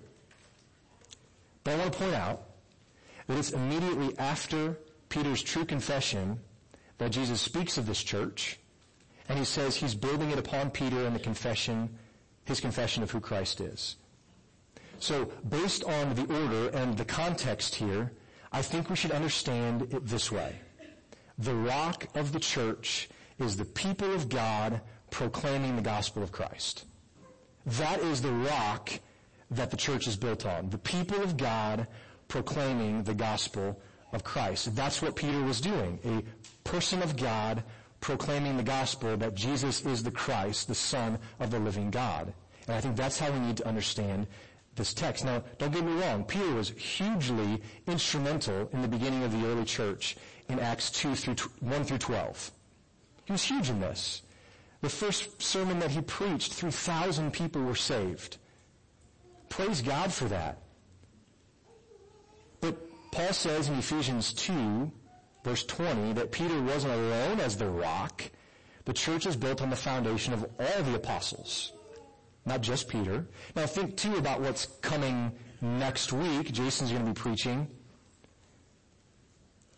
But 1.63 1.75
I 1.75 1.79
want 1.79 1.93
to 1.93 1.99
point 2.01 2.15
out 2.17 2.43
that 3.29 3.39
it's 3.39 3.53
immediately 3.53 4.19
after 4.19 4.81
Peter's 5.11 5.45
true 5.45 5.65
confession 5.65 6.41
that 6.99 7.13
Jesus 7.13 7.41
speaks 7.41 7.79
of 7.79 7.87
this 7.87 8.03
church, 8.03 8.59
and 9.29 9.39
he 9.39 9.45
says 9.45 9.77
he's 9.77 9.95
building 9.95 10.31
it 10.31 10.39
upon 10.39 10.71
Peter 10.71 11.07
and 11.07 11.15
the 11.15 11.21
confession, 11.21 11.89
his 12.45 12.61
confession 12.61 13.03
of 13.03 13.11
who 13.11 13.21
Christ 13.21 13.61
is. 13.61 13.97
So 14.99 15.31
based 15.49 15.85
on 15.85 16.15
the 16.15 16.23
order 16.23 16.69
and 16.77 16.97
the 16.97 17.05
context 17.05 17.75
here, 17.75 18.13
I 18.53 18.63
think 18.63 18.89
we 18.89 18.97
should 18.97 19.11
understand 19.11 19.83
it 19.83 20.07
this 20.07 20.31
way. 20.31 20.57
The 21.39 21.55
rock 21.55 22.07
of 22.15 22.33
the 22.33 22.41
church 22.41 23.09
is 23.39 23.57
the 23.57 23.65
people 23.65 24.13
of 24.15 24.29
God 24.29 24.81
proclaiming 25.11 25.77
the 25.77 25.83
gospel 25.83 26.23
of 26.23 26.31
Christ. 26.31 26.85
That 27.67 28.01
is 28.01 28.23
the 28.23 28.33
rock 28.33 28.91
that 29.51 29.71
the 29.71 29.77
church 29.77 30.07
is 30.07 30.17
built 30.17 30.47
on. 30.47 30.71
The 30.71 30.79
people 30.79 31.21
of 31.23 31.37
God 31.37 31.87
proclaiming 32.29 33.03
the 33.03 33.15
gospel 33.15 33.81
of 34.13 34.23
Christ. 34.23 34.75
That's 34.77 35.03
what 35.03 35.17
Peter 35.17 35.43
was 35.43 35.61
doing. 35.61 35.99
A 36.05 36.69
person 36.69 37.03
of 37.03 37.17
God 37.17 37.65
proclaiming 38.05 38.59
the 38.59 38.63
gospel 38.63 39.17
that 39.17 39.35
Jesus 39.35 39.81
is 39.87 40.03
the 40.03 40.11
Christ, 40.11 40.69
the 40.69 40.75
Son 40.75 41.19
of 41.41 41.51
the 41.51 41.59
living 41.59 41.91
God. 41.91 42.35
And 42.67 42.77
I 42.77 42.81
think 42.81 42.97
that's 42.97 43.19
how 43.19 43.31
we 43.33 43.41
need 43.41 43.57
to 43.57 43.67
understand 43.67 44.27
this 44.77 44.93
text. 44.93 45.25
Now, 45.25 45.43
don't 45.57 45.73
get 45.73 45.85
me 45.85 45.95
wrong. 46.03 46.23
Peter 46.23 46.53
was 46.53 46.69
hugely 46.69 47.63
instrumental 47.87 48.69
in 48.75 48.83
the 48.83 48.89
beginning 48.89 49.23
of 49.23 49.33
the 49.33 49.47
early 49.47 49.65
church 49.65 50.19
in 50.51 50.61
Acts 50.61 50.91
2 50.91 51.15
through 51.15 51.37
1 51.61 51.85
through 51.85 51.97
12. 51.97 52.51
He 53.25 53.33
was 53.33 53.43
huge 53.43 53.71
in 53.71 53.81
this. 53.81 54.21
The 54.83 54.91
first 54.91 55.41
sermon 55.41 55.79
that 55.79 55.91
he 55.91 56.03
preached, 56.03 56.53
3,000 56.53 57.33
people 57.33 57.63
were 57.63 57.75
saved. 57.75 58.37
Praise 59.49 59.81
God 59.81 60.13
for 60.13 60.27
that. 60.27 60.59
But 62.61 62.77
Paul 63.13 63.33
says 63.33 63.71
in 63.71 63.77
Ephesians 63.77 64.35
2, 64.35 64.93
verse 65.45 65.65
20, 65.65 66.15
that 66.15 66.33
Peter 66.33 66.61
wasn't 66.63 66.93
alone 66.93 67.39
as 67.39 67.57
the 67.57 67.69
rock. 67.69 68.25
The 68.85 68.93
church 68.93 69.27
is 69.27 69.37
built 69.37 69.63
on 69.63 69.71
the 69.71 69.77
foundation 69.77 70.33
of 70.33 70.45
all 70.59 70.83
the 70.83 70.97
apostles 70.97 71.73
not 72.47 72.61
just 72.61 72.89
Peter. 72.89 73.27
Now 73.57 73.67
think 73.67 73.97
too 73.97 74.17
about 74.17 74.41
what's 74.41 74.67
coming 74.81 75.33
next 75.61 76.13
week. 76.13 76.53
Jason's 76.53 76.91
going 76.91 77.05
to 77.05 77.11
be 77.13 77.15
preaching. 77.15 77.69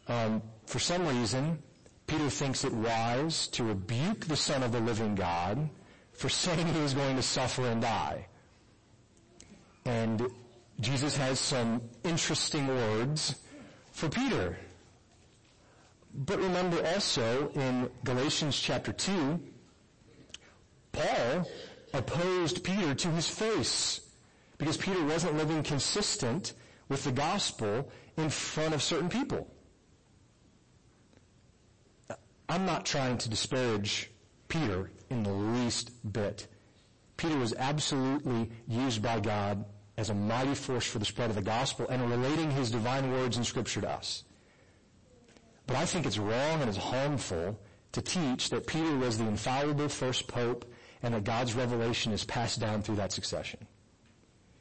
Um, 0.08 0.42
for 0.66 0.78
some 0.78 1.06
reason, 1.06 1.62
Peter 2.06 2.30
thinks 2.30 2.64
it 2.64 2.72
wise 2.72 3.48
to 3.48 3.64
rebuke 3.64 4.26
the 4.26 4.36
Son 4.36 4.62
of 4.62 4.72
the 4.72 4.80
living 4.80 5.14
God 5.14 5.68
for 6.12 6.28
saying 6.28 6.66
he 6.66 6.80
was 6.80 6.94
going 6.94 7.16
to 7.16 7.22
suffer 7.22 7.66
and 7.66 7.82
die. 7.82 8.26
And 9.84 10.26
Jesus 10.80 11.16
has 11.16 11.38
some 11.38 11.82
interesting 12.04 12.66
words 12.66 13.36
for 13.92 14.08
Peter. 14.08 14.56
But 16.16 16.38
remember 16.38 16.82
also 16.94 17.50
in 17.54 17.90
Galatians 18.04 18.58
chapter 18.58 18.90
2, 18.90 19.38
Paul 20.92 21.46
opposed 21.92 22.64
Peter 22.64 22.94
to 22.94 23.10
his 23.10 23.28
face 23.28 24.00
because 24.56 24.78
Peter 24.78 25.04
wasn't 25.04 25.36
living 25.36 25.62
consistent 25.62 26.54
with 26.88 27.04
the 27.04 27.12
gospel 27.12 27.90
in 28.16 28.30
front 28.30 28.72
of 28.72 28.82
certain 28.82 29.10
people. 29.10 29.46
I'm 32.48 32.64
not 32.64 32.86
trying 32.86 33.18
to 33.18 33.28
disparage 33.28 34.10
Peter 34.48 34.90
in 35.10 35.22
the 35.22 35.32
least 35.32 35.90
bit. 36.12 36.46
Peter 37.18 37.36
was 37.36 37.52
absolutely 37.58 38.50
used 38.66 39.02
by 39.02 39.20
God 39.20 39.66
as 39.98 40.08
a 40.08 40.14
mighty 40.14 40.54
force 40.54 40.86
for 40.86 40.98
the 40.98 41.04
spread 41.04 41.28
of 41.28 41.36
the 41.36 41.42
gospel 41.42 41.86
and 41.88 42.10
relating 42.10 42.50
his 42.50 42.70
divine 42.70 43.12
words 43.12 43.36
in 43.36 43.44
scripture 43.44 43.82
to 43.82 43.90
us. 43.90 44.24
But 45.66 45.76
I 45.76 45.84
think 45.84 46.06
it's 46.06 46.18
wrong 46.18 46.60
and 46.60 46.68
it's 46.68 46.78
harmful 46.78 47.58
to 47.92 48.02
teach 48.02 48.50
that 48.50 48.66
Peter 48.66 48.96
was 48.96 49.18
the 49.18 49.26
infallible 49.26 49.88
first 49.88 50.28
pope 50.28 50.70
and 51.02 51.14
that 51.14 51.24
God's 51.24 51.54
revelation 51.54 52.12
is 52.12 52.24
passed 52.24 52.60
down 52.60 52.82
through 52.82 52.96
that 52.96 53.12
succession. 53.12 53.66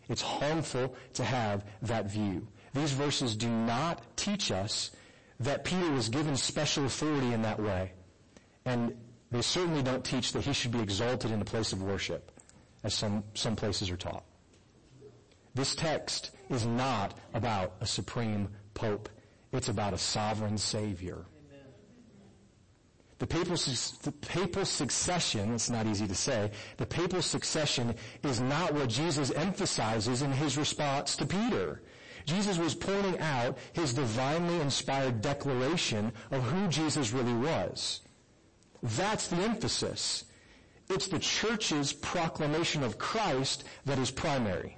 It's 0.09 0.21
harmful 0.21 0.95
to 1.13 1.23
have 1.23 1.65
that 1.83 2.09
view. 2.09 2.47
These 2.73 2.91
verses 2.91 3.35
do 3.35 3.49
not 3.49 4.03
teach 4.15 4.51
us 4.51 4.91
that 5.39 5.63
Peter 5.63 5.91
was 5.91 6.09
given 6.09 6.35
special 6.35 6.85
authority 6.85 7.33
in 7.33 7.41
that 7.41 7.59
way. 7.59 7.91
And 8.65 8.95
they 9.31 9.41
certainly 9.41 9.83
don't 9.83 10.03
teach 10.03 10.31
that 10.33 10.43
he 10.43 10.53
should 10.53 10.71
be 10.71 10.79
exalted 10.79 11.31
in 11.31 11.41
a 11.41 11.45
place 11.45 11.73
of 11.73 11.81
worship, 11.83 12.31
as 12.83 12.93
some, 12.93 13.23
some 13.33 13.55
places 13.55 13.89
are 13.89 13.97
taught. 13.97 14.23
This 15.55 15.75
text 15.75 16.31
is 16.49 16.65
not 16.65 17.17
about 17.33 17.73
a 17.81 17.85
supreme 17.85 18.49
pope. 18.73 19.09
It's 19.51 19.69
about 19.69 19.93
a 19.93 19.97
sovereign 19.97 20.57
savior. 20.57 21.25
The 23.17 23.27
papal, 23.27 23.55
the 23.55 24.13
papal 24.21 24.65
succession, 24.65 25.53
it's 25.53 25.69
not 25.69 25.85
easy 25.85 26.05
to 26.05 26.15
say, 26.15 26.51
the 26.75 26.85
papal 26.85 27.21
succession 27.21 27.95
is 28.23 28.41
not 28.41 28.73
what 28.73 28.89
Jesus 28.89 29.31
emphasizes 29.31 30.21
in 30.21 30.33
his 30.33 30.57
response 30.57 31.15
to 31.15 31.25
Peter. 31.25 31.81
Jesus 32.25 32.57
was 32.57 32.75
pointing 32.75 33.19
out 33.19 33.57
his 33.71 33.93
divinely 33.93 34.59
inspired 34.59 35.21
declaration 35.21 36.11
of 36.31 36.43
who 36.43 36.67
Jesus 36.67 37.13
really 37.13 37.33
was. 37.33 38.01
That's 38.83 39.27
the 39.27 39.37
emphasis. 39.37 40.25
It's 40.89 41.07
the 41.07 41.19
church's 41.19 41.93
proclamation 41.93 42.83
of 42.83 42.97
Christ 42.97 43.63
that 43.85 43.97
is 43.97 44.11
primary. 44.11 44.77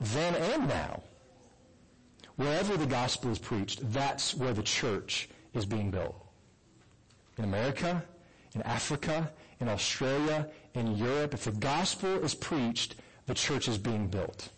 Then 0.00 0.34
and 0.34 0.68
now. 0.68 1.02
Wherever 2.36 2.76
the 2.76 2.86
gospel 2.86 3.30
is 3.30 3.38
preached, 3.38 3.92
that's 3.92 4.34
where 4.34 4.52
the 4.52 4.62
church 4.62 5.28
is 5.52 5.64
being 5.64 5.90
built 5.90 6.24
in 7.38 7.44
America, 7.44 8.04
in 8.54 8.62
Africa, 8.62 9.30
in 9.60 9.68
Australia, 9.68 10.48
in 10.74 10.96
Europe, 10.96 11.34
if 11.34 11.44
the 11.44 11.52
gospel 11.52 12.22
is 12.22 12.34
preached, 12.34 12.96
the 13.26 13.34
church 13.34 13.68
is 13.68 13.78
being 13.78 14.08
built. 14.08 14.50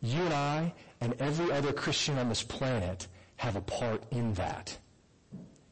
You 0.00 0.22
and 0.22 0.34
I 0.34 0.74
and 1.00 1.14
every 1.18 1.50
other 1.52 1.72
Christian 1.72 2.18
on 2.18 2.28
this 2.28 2.42
planet 2.42 3.06
have 3.36 3.56
a 3.56 3.60
part 3.60 4.02
in 4.10 4.34
that, 4.34 4.76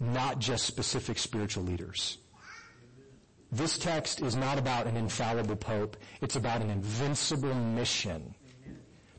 not 0.01 0.39
just 0.39 0.67
specific 0.67 1.19
spiritual 1.19 1.65
leaders. 1.65 2.19
This 3.53 3.79
text 3.79 4.21
is 4.21 4.35
not 4.35 4.59
about 4.59 4.87
an 4.87 4.97
infallible 4.97 5.57
pope. 5.57 5.97
It's 6.21 6.37
about 6.37 6.61
an 6.63 6.71
invincible 6.71 7.55
mission. 7.55 8.35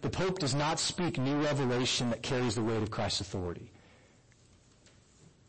The 0.01 0.09
pope 0.09 0.39
does 0.39 0.53
not 0.53 0.79
speak 0.79 1.17
new 1.17 1.41
revelation 1.41 2.09
that 2.11 2.21
carries 2.21 2.55
the 2.55 2.61
weight 2.61 2.83
of 2.83 2.91
Christ's 2.91 3.21
authority. 3.21 3.71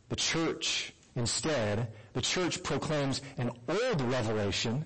The 0.09 0.17
church, 0.17 0.95
instead, 1.17 1.89
the 2.15 2.23
church 2.23 2.63
proclaims 2.63 3.21
an 3.37 3.51
old 3.69 4.01
revelation, 4.01 4.85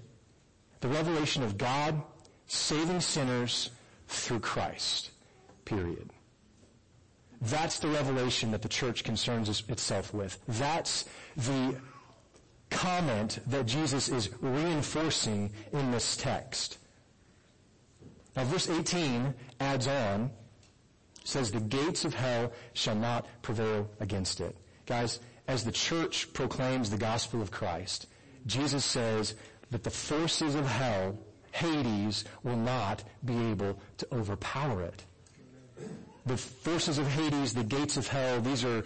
the 0.80 0.88
revelation 0.88 1.42
of 1.42 1.56
God 1.56 2.02
saving 2.46 3.00
sinners 3.00 3.70
through 4.08 4.40
Christ. 4.40 5.10
Period. 5.64 6.10
That's 7.40 7.78
the 7.78 7.88
revelation 7.88 8.50
that 8.52 8.62
the 8.62 8.68
church 8.68 9.04
concerns 9.04 9.48
itself 9.68 10.12
with. 10.12 10.38
That's 10.46 11.06
the 11.36 11.76
comment 12.70 13.38
that 13.46 13.66
Jesus 13.66 14.08
is 14.08 14.30
reinforcing 14.40 15.52
in 15.72 15.90
this 15.90 16.16
text. 16.16 16.78
Now 18.36 18.44
verse 18.44 18.68
18 18.68 19.34
adds 19.60 19.88
on, 19.88 20.30
says 21.24 21.50
the 21.50 21.60
gates 21.60 22.04
of 22.04 22.14
hell 22.14 22.52
shall 22.72 22.96
not 22.96 23.26
prevail 23.42 23.88
against 24.00 24.40
it. 24.40 24.56
Guys, 24.86 25.20
as 25.48 25.64
the 25.64 25.72
church 25.72 26.32
proclaims 26.32 26.90
the 26.90 26.96
gospel 26.96 27.42
of 27.42 27.50
Christ, 27.50 28.06
Jesus 28.46 28.84
says 28.84 29.34
that 29.70 29.84
the 29.84 29.90
forces 29.90 30.54
of 30.54 30.66
hell, 30.66 31.18
Hades, 31.52 32.24
will 32.42 32.56
not 32.56 33.04
be 33.24 33.36
able 33.50 33.78
to 33.98 34.06
overpower 34.12 34.82
it. 34.82 35.04
The 36.26 36.36
forces 36.36 36.98
of 36.98 37.06
Hades, 37.06 37.52
the 37.52 37.64
gates 37.64 37.96
of 37.96 38.06
hell, 38.06 38.40
these 38.40 38.64
are 38.64 38.84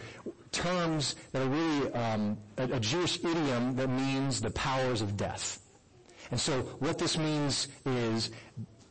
terms 0.52 1.16
that 1.32 1.42
are 1.42 1.48
really 1.48 1.92
um, 1.92 2.38
a, 2.56 2.64
a 2.64 2.80
Jewish 2.80 3.18
idiom 3.18 3.76
that 3.76 3.88
means 3.88 4.40
the 4.40 4.50
powers 4.50 5.02
of 5.02 5.16
death. 5.16 5.60
And 6.30 6.40
so 6.40 6.62
what 6.80 6.98
this 6.98 7.18
means 7.18 7.68
is 7.84 8.30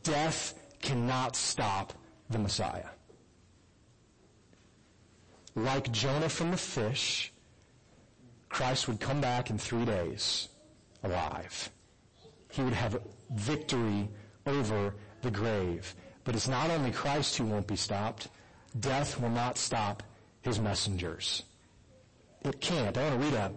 death 0.06 0.54
cannot 0.80 1.36
stop 1.36 1.92
the 2.30 2.38
Messiah 2.38 2.90
like 5.56 5.90
Jonah 5.90 6.28
from 6.28 6.50
the 6.52 6.56
fish, 6.56 7.32
Christ 8.48 8.86
would 8.86 9.00
come 9.00 9.20
back 9.20 9.50
in 9.50 9.58
three 9.58 9.84
days 9.84 10.48
alive. 11.02 11.70
He 12.52 12.62
would 12.62 12.74
have 12.74 13.00
victory 13.30 14.08
over 14.46 14.94
the 15.22 15.30
grave. 15.30 15.94
But 16.24 16.36
it's 16.36 16.46
not 16.46 16.70
only 16.70 16.90
Christ 16.90 17.36
who 17.36 17.44
won't 17.44 17.66
be 17.66 17.76
stopped. 17.76 18.28
Death 18.78 19.20
will 19.20 19.30
not 19.30 19.58
stop 19.58 20.02
his 20.42 20.60
messengers. 20.60 21.42
It 22.42 22.60
can't. 22.60 22.96
I 22.96 23.08
want 23.08 23.20
to 23.20 23.26
read 23.26 23.34
a, 23.34 23.52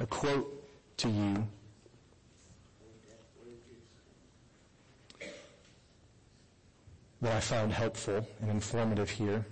a 0.00 0.06
quote 0.06 0.68
to 0.98 1.08
you. 1.08 1.46
That 7.22 7.36
I 7.36 7.40
found 7.40 7.72
helpful 7.72 8.26
and 8.40 8.50
informative 8.50 9.10
here. 9.10 9.44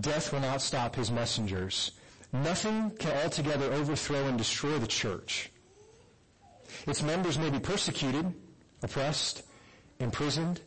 Death 0.00 0.32
will 0.32 0.40
not 0.40 0.60
stop 0.60 0.96
his 0.96 1.10
messengers. 1.10 1.92
Nothing 2.32 2.90
can 2.98 3.16
altogether 3.22 3.72
overthrow 3.72 4.26
and 4.26 4.36
destroy 4.36 4.78
the 4.78 4.86
church. 4.86 5.50
Its 6.86 7.02
members 7.02 7.38
may 7.38 7.48
be 7.48 7.60
persecuted, 7.60 8.34
oppressed, 8.82 9.44
imprisoned, 10.00 10.60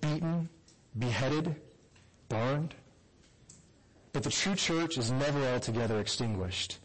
beaten, 0.00 0.48
beheaded, 0.98 1.56
burned. 2.28 2.74
But 4.12 4.22
the 4.22 4.30
true 4.30 4.54
church 4.54 4.98
is 4.98 5.10
never 5.10 5.42
altogether 5.48 5.98
extinguished. 6.00 6.78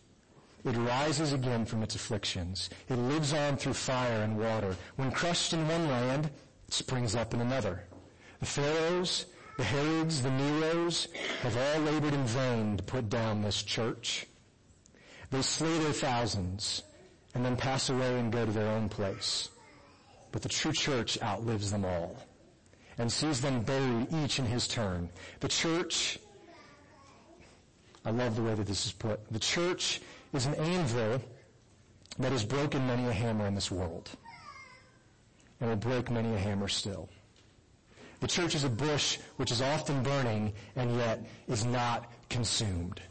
It 0.64 0.78
rises 0.78 1.34
again 1.34 1.66
from 1.66 1.84
its 1.84 1.96
afflictions. 1.96 2.70
It 2.90 2.96
lives 2.96 3.34
on 3.34 3.58
through 3.58 3.74
fire 3.74 4.22
and 4.22 4.38
water. 4.38 4.76
When 4.96 5.12
crushed 5.12 5.54
in 5.54 5.68
one 5.68 5.88
land, 5.88 6.30
it 6.68 6.74
springs 6.74 7.16
up 7.16 7.34
in 7.34 7.42
another. 7.42 7.84
The 8.40 8.46
pharaohs 8.46 9.26
the 9.62 9.68
Herods, 9.68 10.24
the 10.24 10.32
Neros 10.32 11.08
have 11.44 11.56
all 11.56 11.82
labored 11.82 12.16
in 12.16 12.24
vain 12.24 12.78
to 12.78 12.84
put 12.84 13.10
down 13.10 13.42
this 13.44 13.62
church. 13.62 14.26
They 15.30 15.44
slay 15.44 15.78
their 15.80 15.94
thousands 15.94 16.82
and 17.36 17.46
then 17.46 17.56
pass 17.56 17.90
away 17.90 18.20
and 18.20 18.32
go 18.32 18.44
to 18.44 18.52
their 18.52 18.70
own 18.70 18.90
place. 18.90 19.50
But 20.32 20.42
the 20.42 20.50
true 20.50 20.72
church 20.72 21.22
outlives 21.22 21.72
them 21.72 21.86
all 21.86 22.16
and 22.98 23.12
sees 23.12 23.42
them 23.42 23.62
buried 23.62 24.08
each 24.24 24.40
in 24.40 24.46
his 24.46 24.68
turn. 24.68 25.10
The 25.42 25.48
church, 25.48 26.18
I 28.04 28.10
love 28.10 28.36
the 28.36 28.42
way 28.42 28.56
that 28.56 28.66
this 28.66 28.88
is 28.88 28.94
put. 28.94 29.20
The 29.32 29.40
church 29.40 30.02
is 30.34 30.46
an 30.46 30.56
anvil 30.56 31.22
that 32.20 32.32
has 32.32 32.44
broken 32.44 32.86
many 32.88 33.08
a 33.08 33.14
hammer 33.14 33.48
in 33.48 33.56
this 33.56 33.72
world 33.72 34.10
and 35.60 35.70
will 35.70 35.78
break 35.78 36.10
many 36.10 36.34
a 36.34 36.38
hammer 36.38 36.68
still. 36.68 37.10
The 38.20 38.28
church 38.28 38.56
is 38.56 38.64
a 38.64 38.70
bush 38.70 39.18
which 39.38 39.52
is 39.52 39.62
often 39.62 40.04
burning 40.04 40.54
and 40.76 40.96
yet 40.96 41.26
is 41.48 41.66
not 41.66 42.12
consumed. 42.30 43.02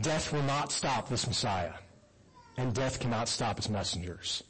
Death 0.00 0.32
will 0.32 0.42
not 0.42 0.72
stop 0.72 1.08
this 1.08 1.26
Messiah, 1.26 1.72
and 2.56 2.74
death 2.74 2.98
cannot 2.98 3.28
stop 3.28 3.58
its 3.58 3.68
messengers. 3.68 4.42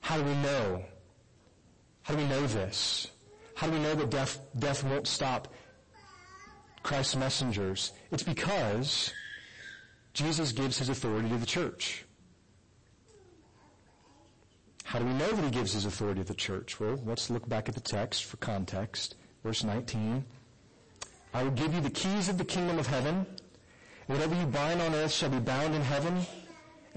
How 0.00 0.16
do 0.16 0.24
we 0.24 0.34
know? 0.36 0.82
How 2.02 2.14
do 2.14 2.22
we 2.22 2.28
know 2.28 2.46
this? 2.46 3.08
How 3.54 3.66
do 3.66 3.74
we 3.74 3.80
know 3.80 3.94
that 3.94 4.10
death, 4.10 4.40
death 4.58 4.82
won't 4.82 5.06
stop 5.06 5.52
Christ's 6.82 7.16
messengers? 7.16 7.92
It's 8.10 8.22
because 8.22 9.12
Jesus 10.12 10.52
gives 10.52 10.78
his 10.78 10.88
authority 10.88 11.28
to 11.28 11.36
the 11.36 11.46
church. 11.46 12.04
How 14.84 14.98
do 14.98 15.04
we 15.04 15.12
know 15.12 15.30
that 15.30 15.44
he 15.44 15.50
gives 15.50 15.72
his 15.72 15.86
authority 15.86 16.22
to 16.22 16.26
the 16.26 16.34
church? 16.34 16.80
Well, 16.80 17.00
let's 17.06 17.30
look 17.30 17.48
back 17.48 17.68
at 17.68 17.76
the 17.76 17.80
text 17.80 18.24
for 18.24 18.36
context. 18.38 19.14
Verse 19.44 19.62
19. 19.62 20.24
I 21.32 21.44
will 21.44 21.52
give 21.52 21.72
you 21.72 21.80
the 21.80 21.90
keys 21.90 22.28
of 22.28 22.38
the 22.38 22.44
kingdom 22.44 22.78
of 22.78 22.88
heaven. 22.88 23.24
Whatever 24.08 24.34
you 24.34 24.46
bind 24.46 24.82
on 24.82 24.92
earth 24.94 25.12
shall 25.12 25.30
be 25.30 25.38
bound 25.38 25.76
in 25.76 25.82
heaven, 25.82 26.26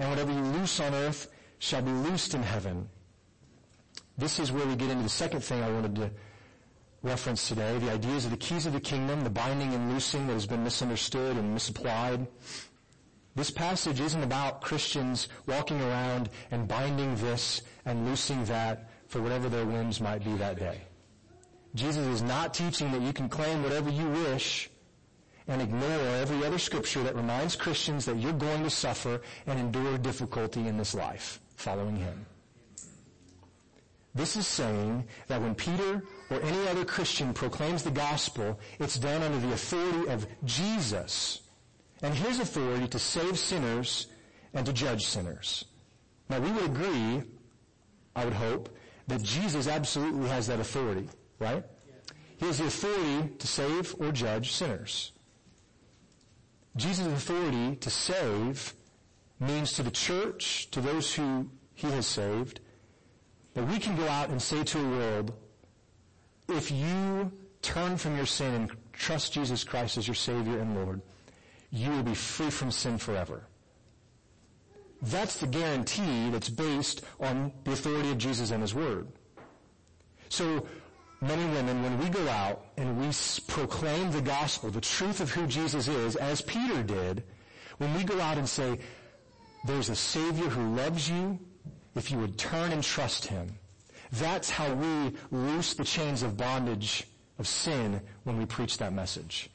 and 0.00 0.10
whatever 0.10 0.32
you 0.32 0.40
loose 0.40 0.80
on 0.80 0.92
earth 0.92 1.28
shall 1.60 1.82
be 1.82 1.92
loosed 1.92 2.34
in 2.34 2.42
heaven. 2.42 2.88
This 4.18 4.40
is 4.40 4.50
where 4.50 4.66
we 4.66 4.74
get 4.74 4.90
into 4.90 5.04
the 5.04 5.08
second 5.08 5.42
thing 5.42 5.62
I 5.62 5.70
wanted 5.70 5.94
to 5.94 6.10
reference 7.04 7.48
today, 7.48 7.78
the 7.78 7.92
ideas 7.92 8.24
of 8.24 8.30
the 8.30 8.36
keys 8.36 8.66
of 8.66 8.72
the 8.72 8.80
kingdom, 8.80 9.22
the 9.22 9.30
binding 9.30 9.74
and 9.74 9.92
loosing 9.92 10.26
that 10.26 10.32
has 10.32 10.46
been 10.46 10.64
misunderstood 10.64 11.36
and 11.36 11.52
misapplied. 11.52 12.26
This 13.36 13.50
passage 13.50 14.00
isn't 14.00 14.22
about 14.22 14.62
Christians 14.62 15.28
walking 15.46 15.80
around 15.80 16.30
and 16.50 16.66
binding 16.66 17.14
this 17.16 17.62
and 17.84 18.06
loosing 18.06 18.44
that 18.46 18.90
for 19.08 19.20
whatever 19.20 19.48
their 19.48 19.66
whims 19.66 20.00
might 20.00 20.24
be 20.24 20.34
that 20.34 20.58
day. 20.58 20.80
Jesus 21.74 22.06
is 22.06 22.22
not 22.22 22.54
teaching 22.54 22.90
that 22.92 23.02
you 23.02 23.12
can 23.12 23.28
claim 23.28 23.62
whatever 23.62 23.90
you 23.90 24.08
wish 24.08 24.70
and 25.46 25.60
ignore 25.60 26.00
every 26.22 26.44
other 26.46 26.58
scripture 26.58 27.02
that 27.02 27.16
reminds 27.16 27.54
Christians 27.54 28.06
that 28.06 28.16
you're 28.16 28.32
going 28.32 28.62
to 28.62 28.70
suffer 28.70 29.20
and 29.46 29.58
endure 29.58 29.98
difficulty 29.98 30.66
in 30.66 30.78
this 30.78 30.94
life 30.94 31.40
following 31.56 31.96
him. 31.96 32.24
This 34.14 34.36
is 34.36 34.46
saying 34.46 35.04
that 35.26 35.42
when 35.42 35.54
Peter 35.56 36.02
or 36.30 36.40
any 36.40 36.68
other 36.68 36.84
Christian 36.84 37.34
proclaims 37.34 37.82
the 37.82 37.90
gospel, 37.90 38.58
it's 38.78 38.98
done 38.98 39.22
under 39.22 39.38
the 39.38 39.52
authority 39.52 40.08
of 40.08 40.26
Jesus 40.44 41.42
and 42.02 42.14
his 42.14 42.40
authority 42.40 42.88
to 42.88 42.98
save 42.98 43.38
sinners 43.38 44.08
and 44.52 44.66
to 44.66 44.72
judge 44.72 45.04
sinners. 45.04 45.64
Now 46.28 46.40
we 46.40 46.50
would 46.50 46.64
agree, 46.64 47.22
I 48.16 48.24
would 48.24 48.34
hope, 48.34 48.76
that 49.08 49.22
Jesus 49.22 49.68
absolutely 49.68 50.28
has 50.28 50.46
that 50.46 50.60
authority, 50.60 51.08
right? 51.38 51.64
He 52.36 52.46
has 52.46 52.58
the 52.58 52.66
authority 52.66 53.28
to 53.38 53.46
save 53.46 53.94
or 53.98 54.12
judge 54.12 54.52
sinners. 54.52 55.12
Jesus' 56.76 57.06
authority 57.06 57.76
to 57.76 57.90
save 57.90 58.74
means 59.38 59.74
to 59.74 59.82
the 59.82 59.90
church, 59.90 60.70
to 60.70 60.80
those 60.80 61.14
who 61.14 61.48
he 61.74 61.88
has 61.88 62.06
saved, 62.06 62.60
that 63.54 63.66
we 63.68 63.78
can 63.78 63.96
go 63.96 64.08
out 64.08 64.30
and 64.30 64.42
say 64.42 64.64
to 64.64 64.78
a 64.80 64.88
world, 64.90 65.32
if 66.48 66.70
you 66.70 67.32
turn 67.62 67.96
from 67.96 68.16
your 68.16 68.26
sin 68.26 68.54
and 68.54 68.70
trust 68.92 69.32
Jesus 69.32 69.64
Christ 69.64 69.96
as 69.96 70.06
your 70.06 70.14
Savior 70.14 70.58
and 70.58 70.74
Lord, 70.74 71.00
you 71.70 71.90
will 71.90 72.02
be 72.02 72.14
free 72.14 72.50
from 72.50 72.70
sin 72.70 72.98
forever. 72.98 73.44
That's 75.02 75.38
the 75.38 75.46
guarantee 75.46 76.30
that's 76.30 76.48
based 76.48 77.04
on 77.20 77.52
the 77.64 77.72
authority 77.72 78.10
of 78.10 78.18
Jesus 78.18 78.50
and 78.50 78.62
His 78.62 78.74
Word. 78.74 79.08
So, 80.28 80.66
men 81.20 81.38
and 81.38 81.54
women, 81.54 81.82
when 81.82 81.98
we 81.98 82.08
go 82.08 82.26
out 82.28 82.66
and 82.76 82.98
we 83.00 83.08
proclaim 83.46 84.10
the 84.12 84.22
gospel, 84.22 84.70
the 84.70 84.80
truth 84.80 85.20
of 85.20 85.30
who 85.30 85.46
Jesus 85.46 85.88
is, 85.88 86.16
as 86.16 86.40
Peter 86.40 86.82
did, 86.82 87.24
when 87.78 87.92
we 87.94 88.04
go 88.04 88.20
out 88.20 88.38
and 88.38 88.48
say, 88.48 88.78
there's 89.66 89.88
a 89.88 89.96
Savior 89.96 90.48
who 90.48 90.74
loves 90.76 91.08
you, 91.08 91.38
if 91.94 92.10
you 92.10 92.18
would 92.18 92.38
turn 92.38 92.72
and 92.72 92.82
trust 92.82 93.26
Him, 93.26 93.48
that's 94.14 94.50
how 94.50 94.72
we 94.74 95.12
loose 95.30 95.74
the 95.74 95.84
chains 95.84 96.22
of 96.22 96.36
bondage 96.36 97.06
of 97.38 97.46
sin 97.46 98.00
when 98.24 98.38
we 98.38 98.46
preach 98.46 98.78
that 98.78 98.92
message. 98.92 99.50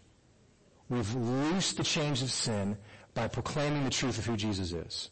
We've 0.90 1.14
loosed 1.16 1.78
the 1.78 1.84
chains 1.84 2.22
of 2.22 2.32
sin 2.32 2.78
by 3.14 3.28
proclaiming 3.28 3.84
the 3.84 3.90
truth 3.90 4.18
of 4.18 4.26
who 4.26 4.36
Jesus 4.36 4.72
is. 4.72 5.10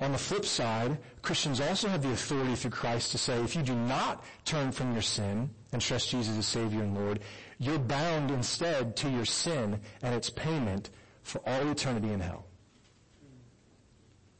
On 0.00 0.12
the 0.12 0.18
flip 0.18 0.44
side, 0.44 0.98
Christians 1.22 1.60
also 1.60 1.88
have 1.88 2.02
the 2.02 2.10
authority 2.10 2.54
through 2.56 2.72
Christ 2.72 3.12
to 3.12 3.18
say, 3.18 3.40
if 3.42 3.54
you 3.54 3.62
do 3.62 3.74
not 3.74 4.24
turn 4.44 4.72
from 4.72 4.92
your 4.92 5.02
sin 5.02 5.50
and 5.72 5.80
trust 5.80 6.10
Jesus 6.10 6.36
as 6.36 6.46
Savior 6.46 6.82
and 6.82 6.96
Lord, 6.96 7.20
you're 7.58 7.78
bound 7.78 8.30
instead 8.30 8.96
to 8.96 9.08
your 9.08 9.24
sin 9.24 9.80
and 10.02 10.14
its 10.14 10.30
payment 10.30 10.90
for 11.22 11.40
all 11.46 11.70
eternity 11.70 12.12
in 12.12 12.20
hell. 12.20 12.44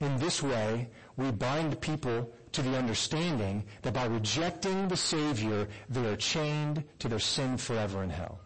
In 0.01 0.16
this 0.18 0.42
way, 0.42 0.90
we 1.16 1.30
bind 1.30 1.80
people 1.80 2.32
to 2.55 2.62
the 2.62 2.76
understanding 2.76 3.64
that 3.82 3.94
by 3.94 4.07
rejecting 4.07 4.88
the 4.88 4.96
Savior, 4.96 5.68
they 5.88 6.07
are 6.07 6.16
chained 6.16 6.84
to 7.00 7.09
their 7.09 7.18
sin 7.18 7.57
forever 7.57 8.02
in 8.02 8.11
hell. 8.11 8.38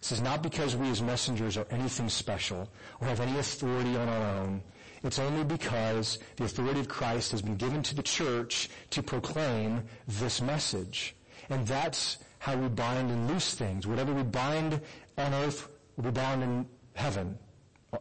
This 0.00 0.12
is 0.12 0.20
not 0.20 0.42
because 0.42 0.74
we 0.74 0.88
as 0.88 1.00
messengers 1.02 1.56
are 1.56 1.66
anything 1.70 2.08
special 2.08 2.68
or 3.00 3.06
have 3.06 3.20
any 3.20 3.38
authority 3.38 3.96
on 3.96 4.08
our 4.08 4.38
own. 4.38 4.62
It's 5.04 5.18
only 5.18 5.44
because 5.44 6.18
the 6.36 6.44
authority 6.44 6.80
of 6.80 6.88
Christ 6.88 7.32
has 7.32 7.42
been 7.42 7.56
given 7.56 7.82
to 7.84 7.94
the 7.94 8.02
church 8.02 8.68
to 8.90 9.02
proclaim 9.02 9.82
this 10.06 10.40
message. 10.40 11.14
And 11.50 11.66
that's 11.66 12.18
how 12.38 12.56
we 12.56 12.68
bind 12.68 13.10
and 13.10 13.28
loose 13.28 13.54
things. 13.54 13.86
Whatever 13.86 14.12
we 14.12 14.22
bind 14.22 14.80
on 15.18 15.34
earth 15.34 15.68
be 16.00 16.10
bound 16.10 16.42
in 16.42 16.66
heaven. 16.94 17.38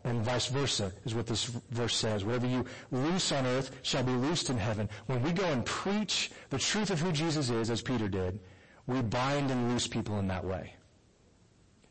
And 0.05 0.21
vice 0.21 0.47
versa 0.47 0.91
is 1.05 1.13
what 1.13 1.27
this 1.27 1.45
verse 1.71 1.95
says. 1.95 2.23
Whatever 2.23 2.47
you 2.47 2.65
loose 2.91 3.31
on 3.33 3.45
earth 3.45 3.71
shall 3.81 4.03
be 4.03 4.13
loosed 4.13 4.49
in 4.49 4.57
heaven. 4.57 4.89
When 5.07 5.21
we 5.21 5.33
go 5.33 5.43
and 5.45 5.65
preach 5.65 6.31
the 6.49 6.57
truth 6.57 6.91
of 6.91 7.01
who 7.01 7.11
Jesus 7.11 7.49
is, 7.49 7.69
as 7.69 7.81
Peter 7.81 8.07
did, 8.07 8.39
we 8.87 9.01
bind 9.01 9.51
and 9.51 9.69
loose 9.69 9.87
people 9.87 10.17
in 10.19 10.27
that 10.27 10.45
way. 10.45 10.73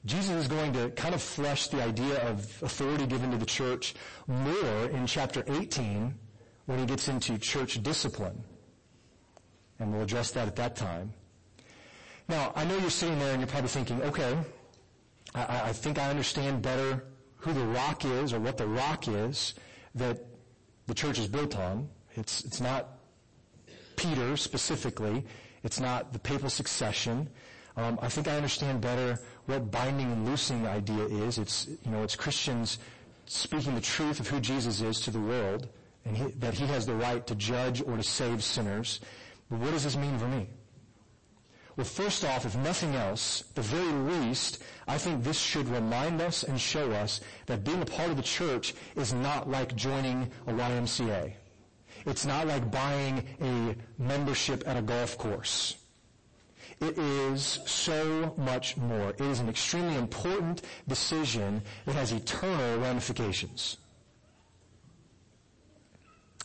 Jesus 0.07 0.30
is 0.30 0.48
going 0.48 0.72
to 0.72 0.88
kind 0.90 1.14
of 1.14 1.20
flesh 1.20 1.68
the 1.68 1.82
idea 1.82 2.26
of 2.26 2.38
authority 2.62 3.07
given 3.07 3.30
to 3.32 3.36
the 3.36 3.44
church 3.44 3.94
more 4.26 4.86
in 4.86 5.07
chapter 5.07 5.44
18 5.46 6.14
when 6.64 6.78
he 6.78 6.86
gets 6.86 7.09
into 7.09 7.36
church 7.36 7.82
discipline. 7.82 8.42
And 9.78 9.92
we'll 9.92 10.03
address 10.03 10.30
that 10.32 10.48
at 10.48 10.57
that 10.57 10.74
time. 10.74 11.12
Now, 12.28 12.53
I 12.57 12.64
know 12.64 12.78
you're 12.78 12.88
sitting 12.88 13.18
there 13.18 13.32
and 13.32 13.40
you're 13.40 13.48
probably 13.48 13.68
thinking, 13.68 14.01
okay, 14.03 14.38
I, 15.34 15.68
I 15.68 15.72
think 15.72 15.98
I 15.98 16.09
understand 16.09 16.62
better 16.62 17.05
who 17.41 17.53
the 17.53 17.66
rock 17.66 18.05
is 18.05 18.32
or 18.32 18.41
what 18.41 18.57
the 18.57 18.66
rock 18.66 19.09
is 19.09 19.55
that 19.95 20.18
the 20.86 20.95
church 20.95 21.18
is 21.18 21.26
built 21.26 21.57
on. 21.57 21.88
It's, 22.14 22.45
it's 22.45 22.61
not 22.61 22.88
Peter 23.97 24.36
specifically. 24.36 25.24
It's 25.62 25.80
not 25.80 26.12
the 26.12 26.18
papal 26.18 26.51
succession. 26.51 27.28
Um, 27.76 27.99
I 28.03 28.09
think 28.09 28.28
I 28.28 28.36
understand 28.36 28.80
better 28.80 29.18
what 29.47 29.70
binding 29.70 30.11
and 30.12 30.26
loosing 30.26 30.66
idea 30.66 31.05
is. 31.05 31.38
It's, 31.38 31.68
you 31.84 31.91
know, 31.91 32.03
it's 32.03 32.16
Christians 32.16 32.78
speaking 33.26 33.74
the 33.74 33.80
truth 33.80 34.20
of 34.20 34.28
who 34.28 34.41
Jesus 34.41 34.80
is 34.80 35.01
to 35.03 35.11
the 35.11 35.20
world 35.20 35.68
and 36.05 36.16
he, 36.16 36.24
that 36.38 36.55
he 36.55 36.66
has 36.66 36.86
the 36.86 36.95
right 36.95 37.26
to 37.26 37.34
judge 37.34 37.82
or 37.82 37.97
to 37.97 38.03
save 38.03 38.43
sinners. 38.43 39.01
But 39.51 39.61
what 39.61 39.70
does 39.70 39.84
this 39.84 39.97
mean 39.97 40.18
for 40.18 40.28
me? 40.28 40.49
Well, 41.81 41.87
first 41.87 42.26
off, 42.26 42.45
if 42.45 42.55
nothing 42.57 42.95
else, 42.95 43.43
the 43.55 43.62
very 43.62 43.91
least, 43.91 44.62
I 44.87 44.99
think 44.99 45.24
this 45.24 45.39
should 45.41 45.66
remind 45.66 46.20
us 46.20 46.43
and 46.43 46.61
show 46.61 46.93
us 46.93 47.22
that 47.47 47.64
being 47.64 47.81
a 47.81 47.87
part 47.87 48.11
of 48.11 48.18
the 48.18 48.22
church 48.22 48.74
is 48.97 49.14
not 49.14 49.49
like 49.49 49.74
joining 49.76 50.31
a 50.47 50.53
YMCA. 50.53 51.33
It's 52.05 52.26
not 52.26 52.47
like 52.47 52.70
buying 52.70 53.26
a 53.41 53.76
membership 53.99 54.62
at 54.66 54.76
a 54.76 54.83
golf 54.83 55.16
course. 55.16 55.78
It 56.83 56.99
is 56.99 57.61
so 57.64 58.35
much 58.37 58.76
more. 58.76 59.09
It 59.12 59.22
is 59.22 59.41
an 59.41 59.49
extremely 59.49 59.97
important 59.97 60.61
decision 60.87 61.62
that 61.87 61.95
has 61.95 62.12
eternal 62.12 62.78
ramifications. 62.81 63.78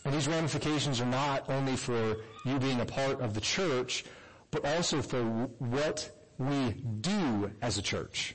And 0.06 0.14
these 0.14 0.28
ramifications 0.28 1.02
are 1.02 1.04
not 1.04 1.50
only 1.50 1.76
for 1.76 2.16
you 2.46 2.58
being 2.58 2.80
a 2.80 2.86
part 2.86 3.20
of 3.20 3.34
the 3.34 3.42
church, 3.42 4.06
but 4.50 4.64
also 4.64 5.02
for 5.02 5.22
what 5.58 6.10
we 6.38 6.70
do 7.00 7.50
as 7.62 7.78
a 7.78 7.82
church. 7.82 8.34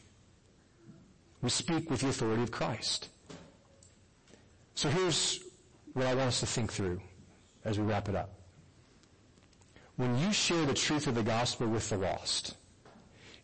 We 1.41 1.49
speak 1.49 1.89
with 1.89 2.01
the 2.01 2.09
authority 2.09 2.43
of 2.43 2.51
Christ. 2.51 3.09
So 4.75 4.89
here's 4.89 5.39
what 5.93 6.05
I 6.05 6.15
want 6.15 6.27
us 6.27 6.39
to 6.41 6.45
think 6.45 6.71
through 6.71 7.01
as 7.65 7.79
we 7.79 7.85
wrap 7.85 8.09
it 8.09 8.15
up 8.15 8.41
when 10.01 10.17
you 10.17 10.33
share 10.33 10.65
the 10.65 10.73
truth 10.73 11.05
of 11.05 11.13
the 11.13 11.21
gospel 11.21 11.67
with 11.67 11.87
the 11.89 11.97
lost, 11.97 12.55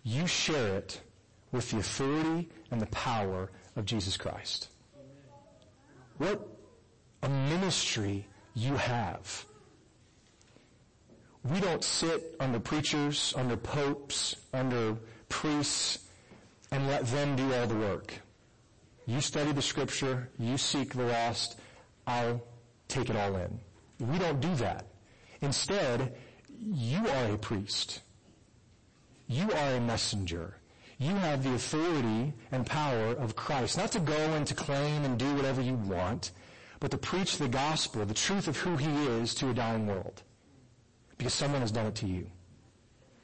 you 0.04 0.26
share 0.26 0.78
it 0.78 1.00
with 1.52 1.70
the 1.70 1.78
authority 1.78 2.50
and 2.72 2.82
the 2.82 2.88
power 2.88 3.52
of 3.76 3.86
Jesus 3.86 4.18
Christ. 4.18 4.70
What 6.18 6.48
a 7.22 7.30
ministry 7.30 8.26
you 8.56 8.76
have. 8.76 9.46
We 11.44 11.60
don't 11.60 11.84
sit 11.84 12.36
under 12.40 12.60
preachers, 12.60 13.34
under 13.38 13.56
popes, 13.56 14.36
under 14.54 14.98
priests, 15.30 16.00
and 16.72 16.88
let 16.88 17.06
them 17.08 17.36
do 17.36 17.54
all 17.54 17.68
the 17.68 17.76
work. 17.76 18.14
You 19.06 19.22
study 19.22 19.54
the 19.54 19.62
scripture, 19.62 20.30
you 20.38 20.58
seek 20.58 20.94
the 20.94 21.04
lost, 21.04 21.60
I'll 22.06 22.44
take 22.88 23.10
it 23.10 23.16
all 23.16 23.36
in. 23.38 23.60
We 24.00 24.18
don't 24.20 24.42
do 24.42 24.54
that. 24.56 24.86
Instead, 25.42 26.14
you 26.60 27.08
are 27.08 27.34
a 27.34 27.38
priest. 27.38 28.02
You 29.28 29.52
are 29.52 29.76
a 29.76 29.80
messenger. 29.80 30.58
You 31.00 31.14
have 31.14 31.44
the 31.44 31.54
authority 31.54 32.34
and 32.52 32.66
power 32.66 33.12
of 33.12 33.36
Christ, 33.36 33.78
not 33.78 33.92
to 33.92 34.00
go 34.00 34.18
and 34.34 34.48
to 34.48 34.56
claim 34.56 35.06
and 35.06 35.18
do 35.18 35.36
whatever 35.36 35.62
you 35.62 35.76
want, 35.76 36.32
but 36.80 36.92
to 36.92 36.98
preach 36.98 37.38
the 37.38 37.48
gospel, 37.48 38.06
the 38.06 38.14
truth 38.14 38.48
of 38.48 38.58
who 38.58 38.78
he 38.78 38.90
is 39.06 39.34
to 39.36 39.50
a 39.50 39.54
dying 39.54 39.88
world. 39.88 40.24
Because 41.18 41.34
someone 41.34 41.62
has 41.62 41.72
done 41.72 41.88
it 41.88 41.96
to 41.96 42.08
you. 42.08 42.28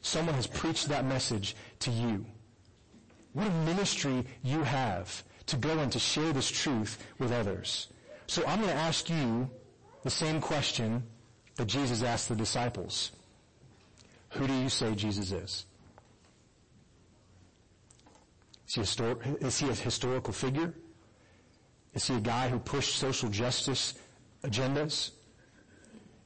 Someone 0.02 0.36
has 0.36 0.48
preached 0.48 0.90
that 0.90 1.06
message 1.06 1.56
to 1.80 1.92
you. 1.92 2.26
What 3.34 3.48
a 3.48 3.52
ministry 3.66 4.26
you 4.44 4.64
have 4.64 5.24
to 5.48 5.58
go 5.58 5.78
and 5.80 5.92
to 5.92 6.00
share 6.00 6.34
this 6.34 6.50
truth 6.50 7.04
with 7.20 7.32
others. 7.32 7.88
So 8.28 8.44
I'm 8.46 8.60
going 8.62 8.72
to 8.72 8.82
ask 8.82 9.10
you 9.10 9.50
the 10.04 10.10
same 10.10 10.42
question 10.42 11.04
that 11.56 11.68
Jesus 11.68 12.04
asked 12.04 12.30
the 12.30 12.36
disciples. 12.36 13.12
Who 14.30 14.48
do 14.48 14.54
you 14.54 14.70
say 14.70 14.96
Jesus 14.96 15.32
is? 15.32 15.66
Is 18.68 18.74
he, 18.76 18.82
histor- 18.82 19.44
is 19.44 19.60
he 19.60 19.70
a 19.70 19.74
historical 19.74 20.34
figure? 20.34 20.74
Is 21.94 22.08
he 22.08 22.16
a 22.16 22.20
guy 22.20 22.50
who 22.50 22.58
pushed 22.60 22.96
social 22.98 23.30
justice 23.30 23.94
agendas? 24.44 25.12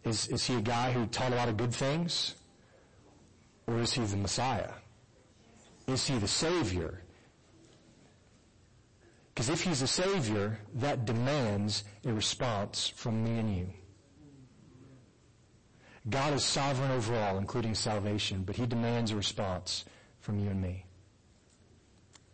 Is, 0.08 0.28
is 0.30 0.46
he 0.46 0.56
a 0.56 0.62
guy 0.62 0.92
who 0.94 1.06
taught 1.08 1.34
a 1.34 1.36
lot 1.36 1.50
of 1.50 1.58
good 1.58 1.74
things? 1.74 2.36
Or 3.68 3.78
is 3.80 3.92
he 3.92 4.04
the 4.06 4.16
Messiah? 4.16 4.72
Is 5.86 6.08
he 6.08 6.18
the 6.18 6.28
Savior? 6.28 7.02
Because 9.34 9.50
if 9.50 9.62
he's 9.62 9.82
the 9.82 9.88
Savior, 9.88 10.60
that 10.76 11.06
demands 11.06 11.84
a 12.06 12.14
response 12.14 12.88
from 12.96 13.24
me 13.24 13.38
and 13.38 13.56
you. 13.56 13.70
God 16.10 16.34
is 16.34 16.46
sovereign 16.46 16.92
over 16.92 17.14
all, 17.14 17.38
including 17.38 17.76
salvation, 17.76 18.44
but 18.44 18.56
he 18.56 18.66
demands 18.66 19.12
a 19.12 19.18
response 19.18 19.84
from 20.22 20.40
you 20.40 20.50
and 20.50 20.62
me. 20.62 20.86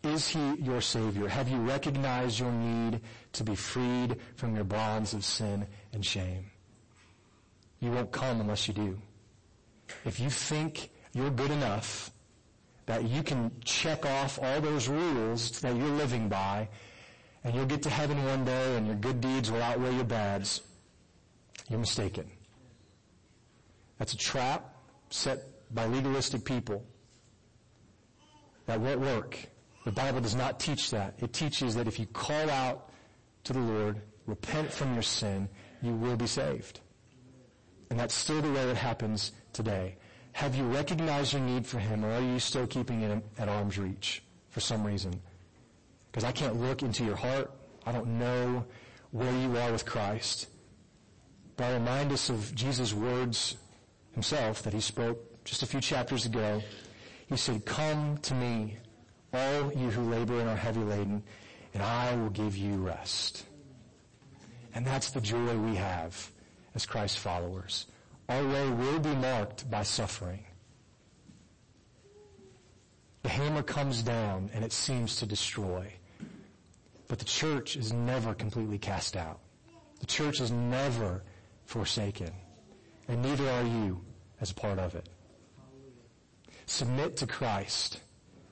Is 0.04 0.28
he 0.28 0.54
your 0.56 0.80
Savior? 0.80 1.26
Have 1.26 1.48
you 1.48 1.56
recognized 1.56 2.38
your 2.38 2.52
need 2.52 3.00
to 3.32 3.42
be 3.42 3.56
freed 3.56 4.16
from 4.36 4.54
your 4.54 4.64
bonds 4.64 5.12
of 5.12 5.24
sin 5.24 5.66
and 5.92 6.06
shame? 6.06 6.44
You 7.84 7.90
won't 7.90 8.12
come 8.12 8.40
unless 8.40 8.66
you 8.66 8.72
do. 8.72 8.98
If 10.06 10.18
you 10.18 10.30
think 10.30 10.88
you're 11.12 11.28
good 11.28 11.50
enough, 11.50 12.10
that 12.86 13.04
you 13.04 13.22
can 13.22 13.50
check 13.62 14.06
off 14.06 14.38
all 14.42 14.62
those 14.62 14.88
rules 14.88 15.60
that 15.60 15.76
you're 15.76 15.88
living 15.88 16.30
by, 16.30 16.70
and 17.44 17.54
you'll 17.54 17.66
get 17.66 17.82
to 17.82 17.90
heaven 17.90 18.24
one 18.24 18.46
day 18.46 18.76
and 18.78 18.86
your 18.86 18.96
good 18.96 19.20
deeds 19.20 19.50
will 19.50 19.60
outweigh 19.60 19.94
your 19.94 20.04
bads, 20.04 20.62
you're 21.68 21.78
mistaken. 21.78 22.24
That's 23.98 24.14
a 24.14 24.18
trap 24.18 24.74
set 25.10 25.40
by 25.74 25.84
legalistic 25.84 26.42
people 26.42 26.86
that 28.64 28.80
won't 28.80 29.00
work. 29.00 29.38
The 29.84 29.92
Bible 29.92 30.22
does 30.22 30.34
not 30.34 30.58
teach 30.58 30.90
that. 30.92 31.16
It 31.18 31.34
teaches 31.34 31.74
that 31.74 31.86
if 31.86 31.98
you 31.98 32.06
call 32.06 32.48
out 32.48 32.88
to 33.44 33.52
the 33.52 33.60
Lord, 33.60 34.00
repent 34.24 34.72
from 34.72 34.94
your 34.94 35.02
sin, 35.02 35.50
you 35.82 35.92
will 35.92 36.16
be 36.16 36.26
saved. 36.26 36.80
And 37.94 38.00
that's 38.00 38.16
still 38.16 38.42
the 38.42 38.50
way 38.50 38.62
it 38.62 38.76
happens 38.76 39.30
today. 39.52 39.94
Have 40.32 40.56
you 40.56 40.64
recognized 40.64 41.32
your 41.32 41.42
need 41.42 41.64
for 41.64 41.78
Him, 41.78 42.04
or 42.04 42.10
are 42.10 42.20
you 42.20 42.40
still 42.40 42.66
keeping 42.66 43.02
it 43.02 43.24
at 43.38 43.48
arm's 43.48 43.78
reach 43.78 44.20
for 44.48 44.58
some 44.58 44.84
reason? 44.84 45.22
Because 46.10 46.24
I 46.24 46.32
can't 46.32 46.60
look 46.60 46.82
into 46.82 47.04
your 47.04 47.14
heart. 47.14 47.52
I 47.86 47.92
don't 47.92 48.18
know 48.18 48.64
where 49.12 49.30
you 49.38 49.56
are 49.58 49.70
with 49.70 49.86
Christ. 49.86 50.48
But 51.56 51.66
I 51.66 51.74
remind 51.74 52.10
us 52.10 52.30
of 52.30 52.52
Jesus' 52.52 52.92
words 52.92 53.58
himself 54.10 54.64
that 54.64 54.72
he 54.72 54.80
spoke 54.80 55.44
just 55.44 55.62
a 55.62 55.66
few 55.66 55.80
chapters 55.80 56.26
ago. 56.26 56.64
He 57.28 57.36
said, 57.36 57.64
Come 57.64 58.18
to 58.22 58.34
me, 58.34 58.76
all 59.32 59.72
you 59.72 59.88
who 59.88 60.10
labor 60.10 60.40
and 60.40 60.48
are 60.48 60.56
heavy 60.56 60.80
laden, 60.80 61.22
and 61.72 61.80
I 61.80 62.16
will 62.16 62.30
give 62.30 62.56
you 62.56 62.74
rest. 62.74 63.44
And 64.74 64.84
that's 64.84 65.12
the 65.12 65.20
joy 65.20 65.56
we 65.58 65.76
have 65.76 66.32
as 66.74 66.86
Christ 66.86 67.18
followers. 67.18 67.86
Our 68.28 68.46
way 68.46 68.70
will 68.70 68.98
be 68.98 69.14
marked 69.14 69.70
by 69.70 69.82
suffering. 69.82 70.44
The 73.22 73.28
hammer 73.28 73.62
comes 73.62 74.02
down 74.02 74.50
and 74.52 74.64
it 74.64 74.72
seems 74.72 75.16
to 75.16 75.26
destroy. 75.26 75.92
But 77.08 77.18
the 77.18 77.24
church 77.24 77.76
is 77.76 77.92
never 77.92 78.34
completely 78.34 78.78
cast 78.78 79.16
out. 79.16 79.40
The 80.00 80.06
church 80.06 80.40
is 80.40 80.50
never 80.50 81.22
forsaken. 81.64 82.30
And 83.08 83.22
neither 83.22 83.48
are 83.48 83.62
you 83.62 84.02
as 84.40 84.50
a 84.50 84.54
part 84.54 84.78
of 84.78 84.94
it. 84.94 85.08
Submit 86.66 87.16
to 87.18 87.26
Christ 87.26 88.00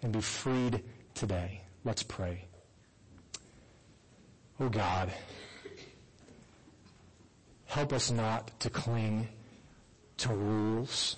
and 0.02 0.12
be 0.12 0.20
freed 0.20 0.82
today. 1.14 1.62
Let's 1.84 2.02
pray. 2.02 2.46
Oh 4.60 4.68
God, 4.68 5.10
help 7.72 7.94
us 7.94 8.10
not 8.10 8.50
to 8.60 8.68
cling 8.68 9.26
to 10.18 10.28
rules. 10.28 11.16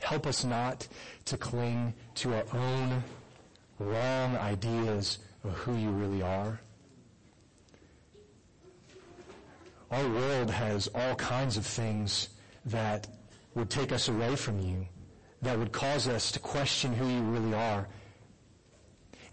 Help 0.00 0.26
us 0.26 0.44
not 0.44 0.88
to 1.26 1.36
cling 1.36 1.92
to 2.14 2.32
our 2.34 2.46
own 2.54 3.04
wrong 3.78 4.34
ideas 4.38 5.18
of 5.44 5.52
who 5.58 5.76
you 5.76 5.90
really 5.90 6.22
are. 6.22 6.58
Our 9.90 10.08
world 10.08 10.50
has 10.50 10.88
all 10.94 11.14
kinds 11.16 11.58
of 11.58 11.66
things 11.66 12.30
that 12.64 13.06
would 13.54 13.68
take 13.68 13.92
us 13.92 14.08
away 14.08 14.36
from 14.36 14.58
you 14.58 14.86
that 15.42 15.58
would 15.58 15.70
cause 15.70 16.08
us 16.08 16.32
to 16.32 16.38
question 16.38 16.94
who 16.94 17.06
you 17.06 17.20
really 17.20 17.52
are. 17.52 17.86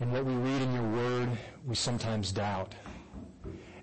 And 0.01 0.11
what 0.11 0.25
we 0.25 0.33
read 0.33 0.61
in 0.61 0.73
your 0.73 0.89
word, 0.89 1.29
we 1.65 1.75
sometimes 1.75 2.33
doubt. 2.33 2.75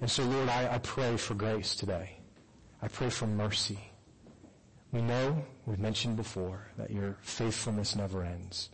And 0.05 0.11
so, 0.11 0.23
Lord, 0.23 0.51
I, 0.51 0.75
I 0.75 0.79
pray 0.81 1.17
for 1.17 1.33
grace 1.33 1.75
today. 1.75 2.19
I 2.83 2.89
pray 2.89 3.09
for 3.09 3.27
mercy. 3.27 3.79
We 4.93 5.01
know, 5.01 5.43
we've 5.65 5.79
mentioned 5.79 6.19
before, 6.19 6.69
that 6.77 6.91
your 6.91 7.17
faithfulness 7.23 7.97
never 7.97 8.23
ends. 8.23 8.69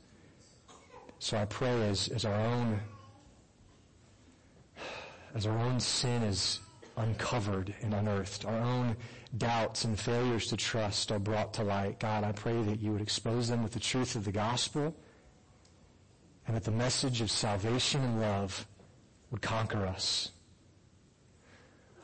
So 1.21 1.37
I 1.37 1.45
pray 1.45 1.89
as, 1.89 2.09
as 2.09 2.25
our 2.25 2.35
own, 2.35 2.81
as 5.37 5.47
our 5.47 5.57
own 5.57 5.79
sin 5.79 6.25
is 6.25 6.59
uncovered 6.97 7.75
and 7.81 7.95
unearthed, 7.95 8.45
our 8.45 8.61
own 8.61 8.97
doubts 9.39 9.85
and 9.85 9.97
failures 9.97 10.49
to 10.49 10.57
trust 10.57 11.13
are 11.13 11.21
brought 11.21 11.55
to 11.55 11.63
light. 11.63 12.01
God, 12.01 12.25
I 12.25 12.33
pray 12.33 12.61
that 12.61 12.81
you 12.81 12.91
would 12.91 13.03
expose 13.03 13.49
them 13.49 13.63
with 13.63 13.71
the 13.71 13.79
truth 13.79 14.17
of 14.17 14.25
the 14.25 14.33
gospel 14.33 14.97
and 16.49 16.57
that 16.57 16.65
the 16.65 16.73
message 16.73 17.21
of 17.21 17.31
salvation 17.31 18.03
and 18.03 18.21
love 18.21 18.67
would 19.31 19.43
conquer 19.43 19.87
us. 19.87 20.33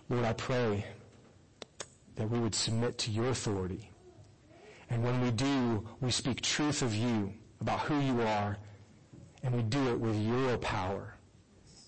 Lord, 0.09 0.25
I 0.25 0.33
pray 0.33 0.85
that 2.17 2.31
we 2.31 2.39
would 2.39 2.55
submit 2.55 2.99
to 2.99 3.11
your 3.11 3.29
authority. 3.29 3.91
And 4.89 5.03
when 5.03 5.21
we 5.21 5.31
do, 5.33 5.87
we 6.01 6.11
speak 6.11 6.41
truth 6.41 6.83
of 6.83 6.95
you 6.95 7.33
about 7.61 7.81
who 7.81 8.01
you 8.01 8.23
are, 8.23 8.57
and 9.43 9.55
we 9.55 9.63
do 9.63 9.89
it 9.89 9.99
with 9.99 10.17
your 10.17 10.57
power 10.59 11.15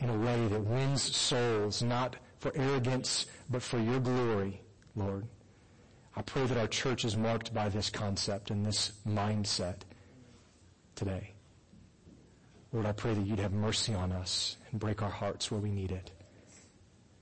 in 0.00 0.10
a 0.10 0.18
way 0.18 0.48
that 0.48 0.60
wins 0.60 1.02
souls, 1.16 1.82
not 1.82 2.16
for 2.38 2.52
arrogance, 2.54 3.26
but 3.50 3.62
for 3.62 3.78
your 3.78 4.00
glory 4.00 4.60
Lord. 4.98 5.26
I 6.16 6.22
pray 6.22 6.46
that 6.46 6.58
our 6.58 6.66
church 6.66 7.04
is 7.04 7.16
marked 7.16 7.54
by 7.54 7.68
this 7.68 7.90
concept 7.90 8.50
and 8.50 8.66
this 8.66 8.92
mindset 9.06 9.82
today. 10.96 11.34
Lord, 12.72 12.86
I 12.86 12.92
pray 12.92 13.14
that 13.14 13.24
you'd 13.24 13.38
have 13.38 13.52
mercy 13.52 13.94
on 13.94 14.10
us 14.12 14.56
and 14.70 14.80
break 14.80 15.00
our 15.00 15.10
hearts 15.10 15.50
where 15.50 15.60
we 15.60 15.70
need 15.70 15.92
it. 15.92 16.10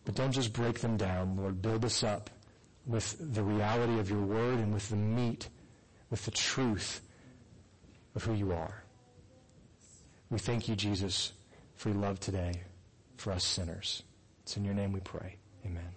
But 0.06 0.14
don't 0.14 0.32
just 0.32 0.54
break 0.54 0.80
them 0.80 0.96
down, 0.96 1.36
Lord. 1.36 1.60
Build 1.60 1.84
us 1.84 2.02
up 2.02 2.30
with 2.86 3.16
the 3.34 3.42
reality 3.42 3.98
of 3.98 4.08
your 4.08 4.22
word 4.22 4.60
and 4.60 4.72
with 4.72 4.88
the 4.88 4.96
meat, 4.96 5.48
with 6.08 6.24
the 6.24 6.30
truth 6.30 7.02
of 8.14 8.24
who 8.24 8.32
you 8.32 8.52
are. 8.52 8.82
We 10.30 10.38
thank 10.38 10.68
you, 10.68 10.76
Jesus, 10.76 11.32
for 11.74 11.90
your 11.90 11.98
love 11.98 12.20
today 12.20 12.62
for 13.16 13.32
us 13.32 13.44
sinners. 13.44 14.04
It's 14.44 14.56
in 14.56 14.64
your 14.64 14.74
name 14.74 14.92
we 14.92 15.00
pray. 15.00 15.36
Amen. 15.66 15.95